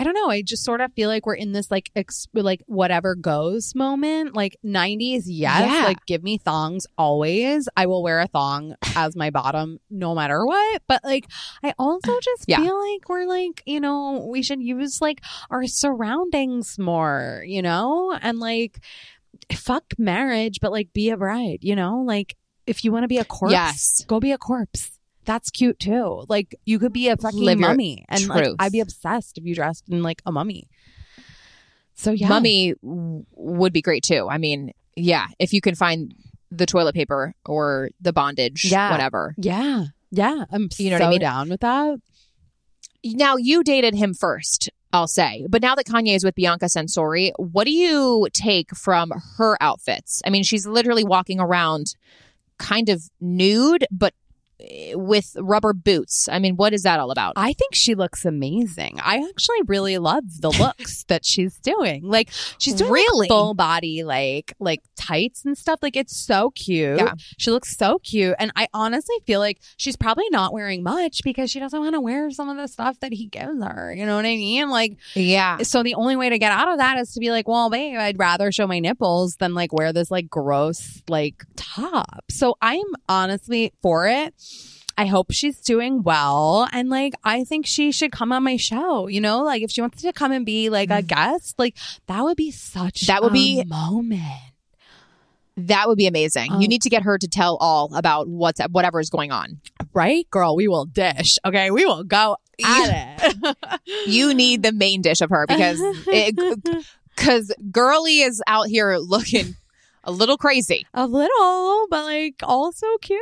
[0.00, 0.30] I don't know.
[0.30, 4.34] I just sort of feel like we're in this like ex- like whatever goes moment.
[4.34, 5.70] Like 90s, yes.
[5.70, 5.84] Yeah.
[5.84, 7.68] Like give me thongs always.
[7.76, 10.82] I will wear a thong as my bottom no matter what.
[10.86, 11.26] But like
[11.64, 12.58] I also just Yeah.
[12.62, 15.20] feel like we're like, you know, we should use like
[15.50, 18.16] our surroundings more, you know?
[18.22, 18.78] And like
[19.52, 22.02] fuck marriage, but like be a bride, you know?
[22.06, 22.36] Like
[22.66, 24.04] if you want to be a corpse, Yes.
[24.06, 24.92] go be a corpse.
[25.24, 26.24] That's cute too.
[26.28, 28.54] Like you could be a fucking Live mummy, and like.
[28.58, 30.68] I'd be obsessed if you dressed in like a mummy.
[31.94, 34.28] So yeah, Mummy would be great too.
[34.30, 36.14] I mean, yeah, if you can find
[36.50, 38.90] the toilet paper or the bondage, Yeah.
[38.90, 39.34] whatever.
[39.36, 40.44] yeah, yeah.
[40.50, 41.20] I'm You know so what I mean?
[41.20, 41.98] down with that.
[43.04, 45.46] Now you dated him first, I'll say.
[45.48, 50.22] But now that Kanye is with Bianca Censori, what do you take from her outfits?
[50.24, 51.94] I mean, she's literally walking around
[52.58, 54.14] kind of nude, but
[54.60, 56.28] Eh, with rubber boots.
[56.30, 57.34] I mean, what is that all about?
[57.36, 58.98] I think she looks amazing.
[59.00, 62.02] I actually really love the looks that she's doing.
[62.02, 63.28] Like she's doing like, Really?
[63.28, 65.78] full body, like like tights and stuff.
[65.80, 66.98] Like it's so cute.
[66.98, 67.12] Yeah.
[67.38, 71.50] She looks so cute, and I honestly feel like she's probably not wearing much because
[71.50, 73.94] she doesn't want to wear some of the stuff that he gives her.
[73.94, 74.70] You know what I mean?
[74.70, 75.58] Like yeah.
[75.58, 77.96] so the only way to get out of that is to be like, well, babe,
[77.96, 82.24] I'd rather show my nipples than like wear this like gross like top.
[82.28, 84.34] So I'm honestly for it.
[84.98, 86.68] I hope she's doing well.
[86.72, 89.80] And like, I think she should come on my show, you know, like if she
[89.80, 91.06] wants to come and be like a mm.
[91.06, 91.76] guest, like
[92.08, 94.22] that would be such That would a be- moment.
[95.56, 96.52] That would be amazing.
[96.52, 96.60] Oh.
[96.60, 99.60] You need to get her to tell all about what's whatever is going on.
[99.92, 100.28] Right?
[100.30, 101.36] Girl, we will dish.
[101.44, 101.70] Okay.
[101.70, 103.56] We will go at it.
[104.06, 105.80] You need the main dish of her because
[107.16, 109.56] because girly is out here looking
[110.04, 110.86] a little crazy.
[110.94, 113.20] a little, but like also cute.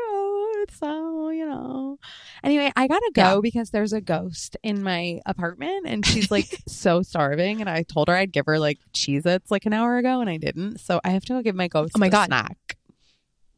[0.71, 1.99] So, you know.
[2.45, 3.41] Anyway, I gotta go Yeah.
[3.43, 7.61] because there's a ghost in my apartment and she's like so starving.
[7.61, 10.29] And I told her I'd give her like Cheez Its like an hour ago and
[10.31, 10.79] I didn't.
[10.81, 12.27] So I have to go give my ghost Oh my a God.
[12.27, 12.57] snack.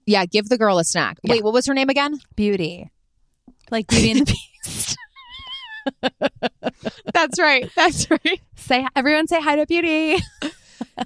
[0.06, 1.18] Yeah, give the girl a snack.
[1.22, 1.32] Yeah.
[1.34, 2.18] Wait, what was her name again?
[2.36, 2.90] Beauty.
[3.70, 4.34] Like Beauty and the
[4.64, 4.96] Beast.
[7.14, 7.70] That's right.
[7.76, 8.40] That's right.
[8.56, 10.18] say everyone say hi to Beauty.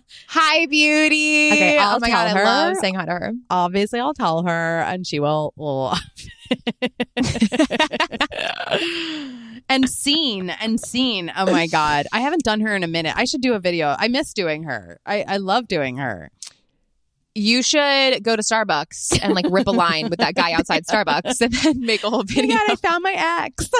[0.29, 1.53] Hi, beauty.
[1.53, 2.43] Okay, oh I'll oh my tell god, her.
[2.43, 3.33] I love saying hi to her.
[3.51, 5.95] Obviously I'll tell her and she will, will
[9.69, 11.33] and seen and seen.
[11.37, 13.15] Oh my god, I haven't done her in a minute.
[13.17, 13.97] I should do a video.
[13.99, 15.01] I miss doing her.
[15.07, 16.31] I I love doing her.
[17.35, 21.41] You should go to Starbucks and like rip a line with that guy outside Starbucks
[21.41, 22.55] and then make a whole Oh video.
[22.57, 23.15] god, I found my
[23.47, 23.71] ex.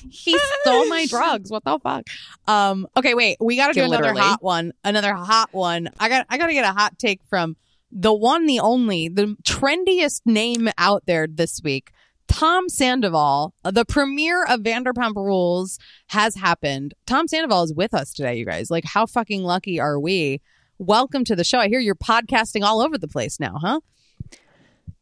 [0.10, 1.50] he stole my drugs.
[1.50, 2.06] What the fuck?
[2.46, 2.86] Um.
[2.96, 3.36] Okay, wait.
[3.40, 4.20] We got to do another literally.
[4.22, 4.72] hot one.
[4.84, 5.90] Another hot one.
[5.98, 6.26] I got.
[6.30, 7.56] I got to get a hot take from
[7.90, 11.90] the one, the only, the trendiest name out there this week.
[12.26, 15.78] Tom Sandoval, the premiere of Vanderpump Rules
[16.08, 16.92] has happened.
[17.06, 18.70] Tom Sandoval is with us today, you guys.
[18.70, 20.42] Like, how fucking lucky are we?
[20.78, 21.58] Welcome to the show.
[21.58, 23.80] I hear you're podcasting all over the place now, huh?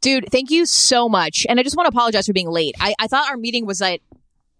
[0.00, 1.44] Dude, thank you so much.
[1.48, 2.74] And I just want to apologize for being late.
[2.80, 4.00] I, I thought our meeting was at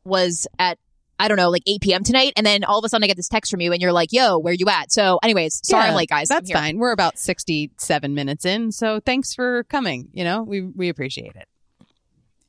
[0.05, 0.79] was at
[1.19, 2.05] I don't know, like 8 p.m.
[2.05, 3.93] tonight, and then all of a sudden I get this text from you, and you're
[3.93, 6.29] like, "Yo, where you at?" So, anyways, sorry Yeah, I'm late, guys.
[6.29, 6.77] That's fine.
[6.77, 10.11] We're about 67 minutes in, so thanks for coming.
[10.13, 11.49] You know, we we appreciate it.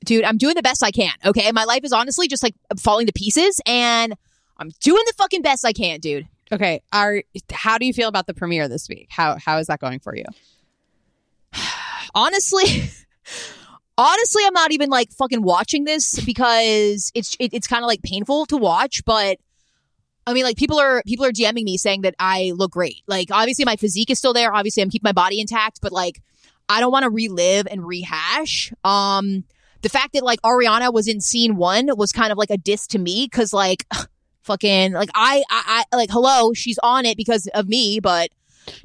[0.03, 0.25] dude.
[0.25, 1.13] I'm doing the best I can.
[1.23, 4.15] Okay, my life is honestly just like falling to pieces, and
[4.57, 6.27] I'm doing the fucking best I can, dude.
[6.51, 9.07] Okay, our how do you feel about the premiere this week?
[9.09, 10.25] How how is that going for you?
[12.15, 12.65] honestly
[13.97, 18.01] honestly i'm not even like fucking watching this because it's it, it's kind of like
[18.01, 19.37] painful to watch but
[20.25, 23.29] i mean like people are people are dming me saying that i look great like
[23.31, 26.21] obviously my physique is still there obviously i'm keeping my body intact but like
[26.69, 29.43] i don't want to relive and rehash um
[29.81, 32.87] the fact that like ariana was in scene one was kind of like a diss
[32.87, 33.85] to me because like
[34.47, 38.29] fucking like I, I i like hello she's on it because of me but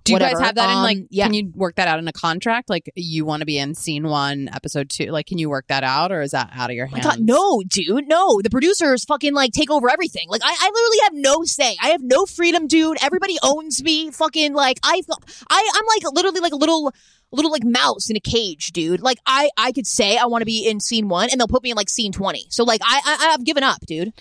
[0.05, 0.35] Do you Whatever.
[0.35, 0.97] guys have that in like?
[0.99, 1.25] Um, yeah.
[1.27, 2.71] Can you work that out in a contract?
[2.71, 5.07] Like you want to be in scene one, episode two?
[5.07, 7.05] Like, can you work that out, or is that out of your I hands?
[7.05, 8.41] thought, no, dude, no.
[8.41, 10.27] The producers fucking like take over everything.
[10.29, 11.77] Like, I, I literally have no say.
[11.83, 12.99] I have no freedom, dude.
[13.03, 14.11] Everybody owns me.
[14.11, 15.03] Fucking like, I,
[15.51, 16.93] I, I'm like literally like a little,
[17.33, 19.01] little like mouse in a cage, dude.
[19.01, 21.63] Like, I, I could say I want to be in scene one, and they'll put
[21.63, 22.47] me in like scene twenty.
[22.51, 24.13] So like, I, I, I've given up, dude.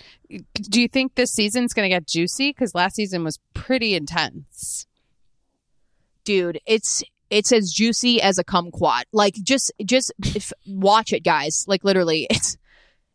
[0.54, 2.50] Do you think this season's going to get juicy?
[2.50, 4.86] Because last season was pretty intense.
[6.24, 7.02] Dude, it's.
[7.30, 9.04] It's as juicy as a kumquat.
[9.10, 11.64] Like, just, just if, watch it, guys.
[11.66, 12.58] Like, literally, it's.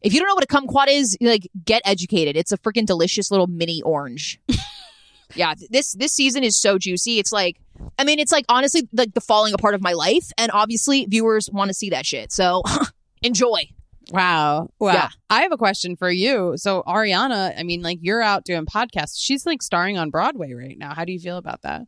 [0.02, 2.36] If you don't know what a kumquat is, like, get educated.
[2.36, 4.40] It's a freaking delicious little mini orange.
[5.36, 7.20] yeah, this this season is so juicy.
[7.20, 7.58] It's like,
[7.98, 11.50] I mean, it's like honestly like the falling apart of my life, and obviously viewers
[11.52, 12.32] want to see that shit.
[12.32, 12.64] So
[13.22, 13.70] enjoy.
[14.12, 14.70] Wow.
[14.80, 14.94] Wow.
[14.94, 15.10] Yeah.
[15.30, 16.54] I have a question for you.
[16.56, 19.18] So Ariana, I mean, like you're out doing podcasts.
[19.18, 20.94] She's like starring on Broadway right now.
[20.94, 21.82] How do you feel about that?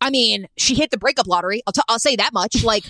[0.00, 1.62] I mean, she hit the breakup lottery.
[1.66, 2.56] I'll, t- I'll say that much.
[2.64, 2.84] Like,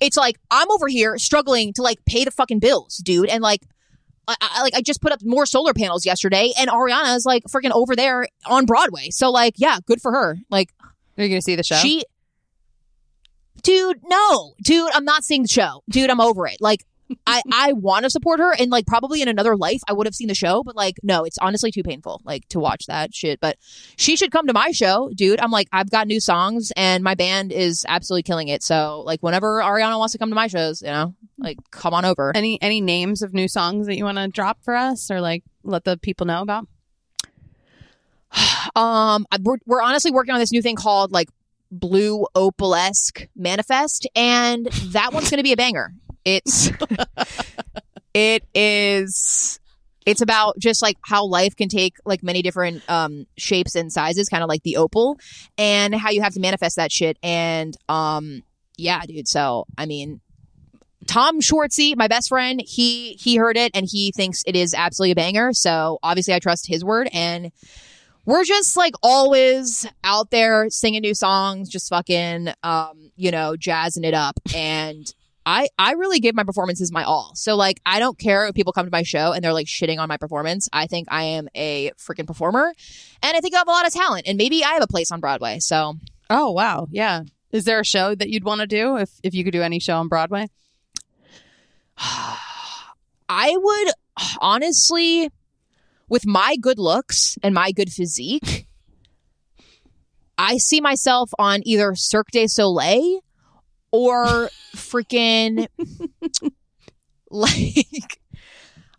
[0.00, 3.62] it's like I'm over here struggling to like pay the fucking bills, dude, and like.
[4.26, 7.44] I, I, like I just put up more solar panels yesterday, and Ariana is like
[7.44, 9.10] freaking over there on Broadway.
[9.10, 10.38] So like, yeah, good for her.
[10.48, 10.70] Like
[11.18, 11.74] Are you going to see the show?
[11.74, 12.04] she,
[13.62, 16.08] dude, no, dude, I'm not seeing the show, dude.
[16.08, 16.56] I'm over it.
[16.60, 16.86] Like,
[17.26, 20.14] I I want to support her, and like probably in another life I would have
[20.14, 23.40] seen the show, but like, no, it's honestly too painful, like to watch that shit.
[23.40, 23.56] But
[23.96, 25.40] she should come to my show, dude.
[25.40, 28.62] I'm like, I've got new songs, and my band is absolutely killing it.
[28.62, 32.04] So like, whenever Ariana wants to come to my shows, you know, like, come on
[32.04, 32.32] over.
[32.34, 35.44] any any names of new songs that you want to drop for us or like
[35.62, 36.66] let the people know about?
[38.76, 41.28] Um, we're, we're honestly working on this new thing called like
[41.70, 45.94] blue opalesque manifest, and that one's going to be a banger.
[46.24, 46.70] It's
[48.14, 49.60] it is
[50.06, 54.28] it's about just like how life can take like many different um shapes and sizes
[54.28, 55.18] kind of like the opal
[55.58, 58.42] and how you have to manifest that shit and um
[58.76, 60.20] yeah dude so i mean
[61.06, 65.12] tom schwartzy my best friend he he heard it and he thinks it is absolutely
[65.12, 67.50] a banger so obviously i trust his word and
[68.26, 74.04] we're just like always out there singing new songs just fucking um you know jazzing
[74.04, 75.14] it up and
[75.46, 77.32] I I really give my performances my all.
[77.34, 79.98] So like I don't care if people come to my show and they're like shitting
[79.98, 80.68] on my performance.
[80.72, 82.72] I think I am a freaking performer
[83.22, 85.10] and I think I have a lot of talent and maybe I have a place
[85.10, 85.58] on Broadway.
[85.60, 85.94] So
[86.30, 87.22] Oh wow, yeah.
[87.52, 89.80] Is there a show that you'd want to do if if you could do any
[89.80, 90.48] show on Broadway?
[91.98, 93.92] I would
[94.40, 95.30] honestly
[96.08, 98.66] with my good looks and my good physique
[100.36, 103.20] I see myself on either Cirque du Soleil
[103.94, 105.68] or freaking
[107.30, 108.18] like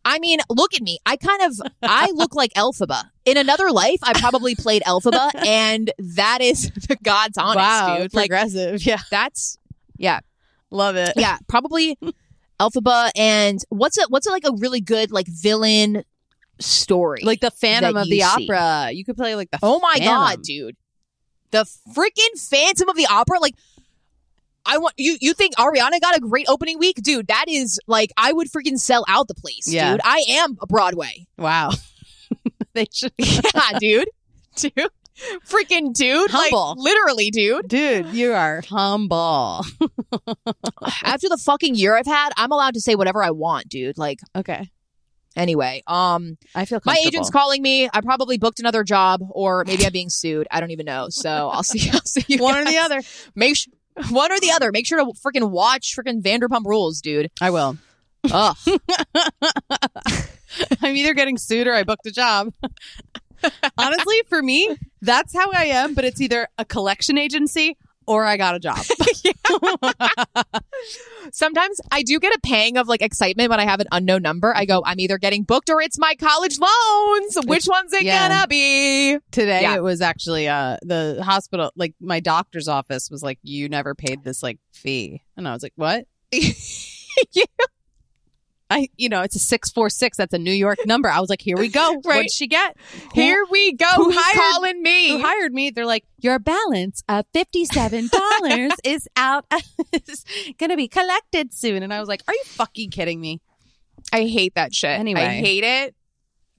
[0.05, 0.99] I mean, look at me.
[1.05, 3.03] I kind of I look like Elphaba.
[3.25, 8.13] In another life, I probably played Elphaba, and that is the God's honest, dude.
[8.13, 8.85] Like progressive.
[8.85, 9.57] Yeah, that's
[9.97, 10.19] yeah,
[10.71, 11.13] love it.
[11.17, 11.97] yeah, probably
[12.59, 13.09] Elphaba.
[13.17, 14.09] And what's it?
[14.09, 16.03] What's it like a really good like villain
[16.59, 17.19] story?
[17.23, 18.47] Like the Phantom of the see.
[18.49, 18.91] Opera.
[18.93, 20.13] You could play like the Oh my Phantom.
[20.13, 20.77] god, dude.
[21.51, 21.65] The
[21.95, 23.55] freaking Phantom of the Opera like
[24.65, 26.97] I want you you think Ariana got a great opening week?
[27.01, 29.91] Dude, that is like I would freaking sell out the place, Yeah.
[29.91, 30.01] dude.
[30.03, 31.27] I am a Broadway.
[31.37, 31.71] Wow.
[32.73, 34.09] they should Yeah, dude.
[34.55, 34.73] Dude.
[35.47, 36.29] Freaking dude.
[36.29, 36.69] Humble.
[36.71, 37.67] Like literally, dude.
[37.69, 39.65] Dude, you are humble.
[41.03, 43.97] After the fucking year I've had, I'm allowed to say whatever I want, dude.
[43.97, 44.69] Like Okay.
[45.35, 47.89] anyway, um I feel my agent's calling me.
[47.93, 50.47] I probably booked another job or maybe I'm being sued.
[50.51, 51.07] I don't even know.
[51.09, 53.01] So I'll see I'll see you one or the other.
[53.35, 53.71] Make sure
[54.09, 54.71] one or the other.
[54.71, 57.31] Make sure to freaking watch freaking Vanderpump Rules, dude.
[57.41, 57.77] I will.
[58.31, 58.57] Ugh.
[60.81, 62.53] I'm either getting sued or I booked a job.
[63.77, 67.77] Honestly, for me, that's how I am, but it's either a collection agency
[68.07, 68.77] or I got a job.
[71.31, 74.55] Sometimes I do get a pang of like excitement when I have an unknown number.
[74.55, 77.37] I go, I'm either getting booked or it's my college loans.
[77.45, 78.29] Which one's it Yeah.
[78.29, 79.17] gonna be?
[79.31, 79.75] Today Yeah.
[79.75, 84.23] it was actually uh the hospital like my doctor's office was like you never paid
[84.23, 85.23] this like fee.
[85.35, 86.05] And I was like, "What?"
[88.69, 90.17] I you know, it's a 646.
[90.17, 91.07] That's a New York number.
[91.09, 92.01] I was like, "Here we go.
[92.05, 92.17] Right.
[92.17, 92.75] What'd she get?"
[93.13, 93.85] Here we go.
[93.95, 95.09] who Who's hired- calling me?
[95.09, 98.09] who hired me, they're like, your balance of $57
[98.83, 99.45] is out,
[99.91, 100.25] is
[100.57, 101.83] going to be collected soon.
[101.83, 103.39] And I was like, are you fucking kidding me?
[104.11, 104.99] I hate that shit.
[104.99, 105.21] Anyway.
[105.21, 105.95] I hate it.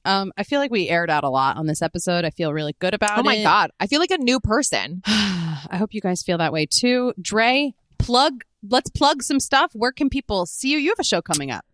[0.05, 2.25] Um, I feel like we aired out a lot on this episode.
[2.25, 3.21] I feel really good about it.
[3.21, 3.43] Oh my it.
[3.43, 3.73] god.
[3.81, 5.03] I feel like a new person.
[5.07, 7.13] I hope you guys feel that way too.
[7.21, 9.73] Dre, plug, let's plug some stuff.
[9.75, 10.79] Where can people see you?
[10.79, 11.66] You have a show coming up.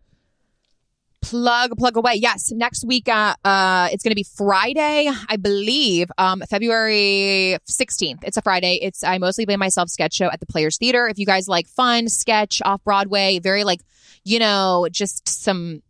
[1.23, 2.15] Plug plug away.
[2.15, 8.37] Yes next week uh uh it's gonna be friday i believe um february 16th it's
[8.37, 8.77] a friday.
[8.81, 11.07] It's i mostly play myself sketch show at the players theater.
[11.07, 13.81] If you guys like fun sketch off broadway very like
[14.23, 15.81] you know just some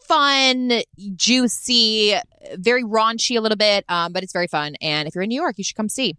[0.00, 0.82] fun
[1.16, 2.14] juicy
[2.54, 4.76] very raunchy a little bit um but it's very fun.
[4.80, 6.14] And if you're in new york you should come see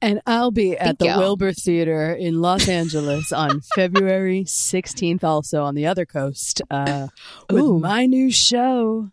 [0.00, 5.74] And I'll be at the Wilbur Theater in Los Angeles on February 16th, also on
[5.74, 7.08] the other coast, uh,
[7.50, 7.78] with Ooh.
[7.78, 9.08] my new show.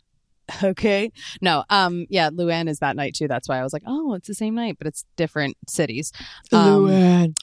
[0.64, 1.12] Okay.
[1.42, 3.28] No, um, yeah, Luann is that night too.
[3.28, 6.12] That's why I was like, oh, it's the same night, but it's different cities.
[6.52, 6.88] Um,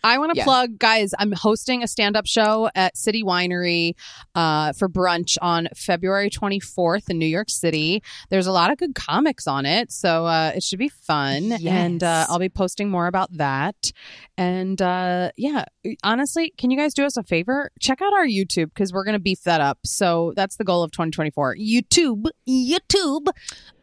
[0.04, 0.44] I want to Yeah.
[0.44, 1.12] plug, guys.
[1.18, 3.94] I'm hosting a stand-up show at City Winery
[4.34, 8.02] uh, for brunch on February 24th in New York City.
[8.30, 11.52] There's a lot of good comics on it, so uh, it should be fun.
[11.72, 13.92] And uh, I'll be posting more about that.
[14.36, 15.64] And uh, yeah,
[16.04, 17.70] honestly, can you guys do us a favor?
[17.80, 19.78] Check out our YouTube because we're gonna beef that up.
[19.84, 21.56] So that's the goal of 2024.
[21.56, 22.78] YouTube, YouTube,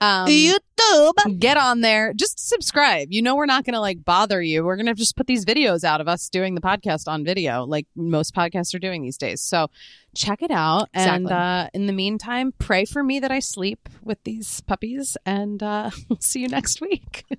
[0.02, 1.40] um, youtube.
[1.40, 2.14] get on there.
[2.14, 3.08] Just subscribe.
[3.12, 4.64] You know we're not gonna like bother you.
[4.64, 7.88] We're gonna just put these videos out of us doing the podcast on video like
[7.96, 9.42] most podcasts are doing these days.
[9.42, 9.70] So
[10.16, 10.90] check it out.
[10.94, 15.62] And uh in the meantime pray for me that i sleep with these puppies and
[15.62, 17.26] uh we'll see you next week.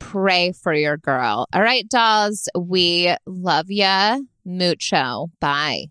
[0.00, 1.46] Pray for your girl.
[1.52, 2.48] All right dolls.
[2.56, 4.18] We love ya.
[4.44, 5.86] Mucho bye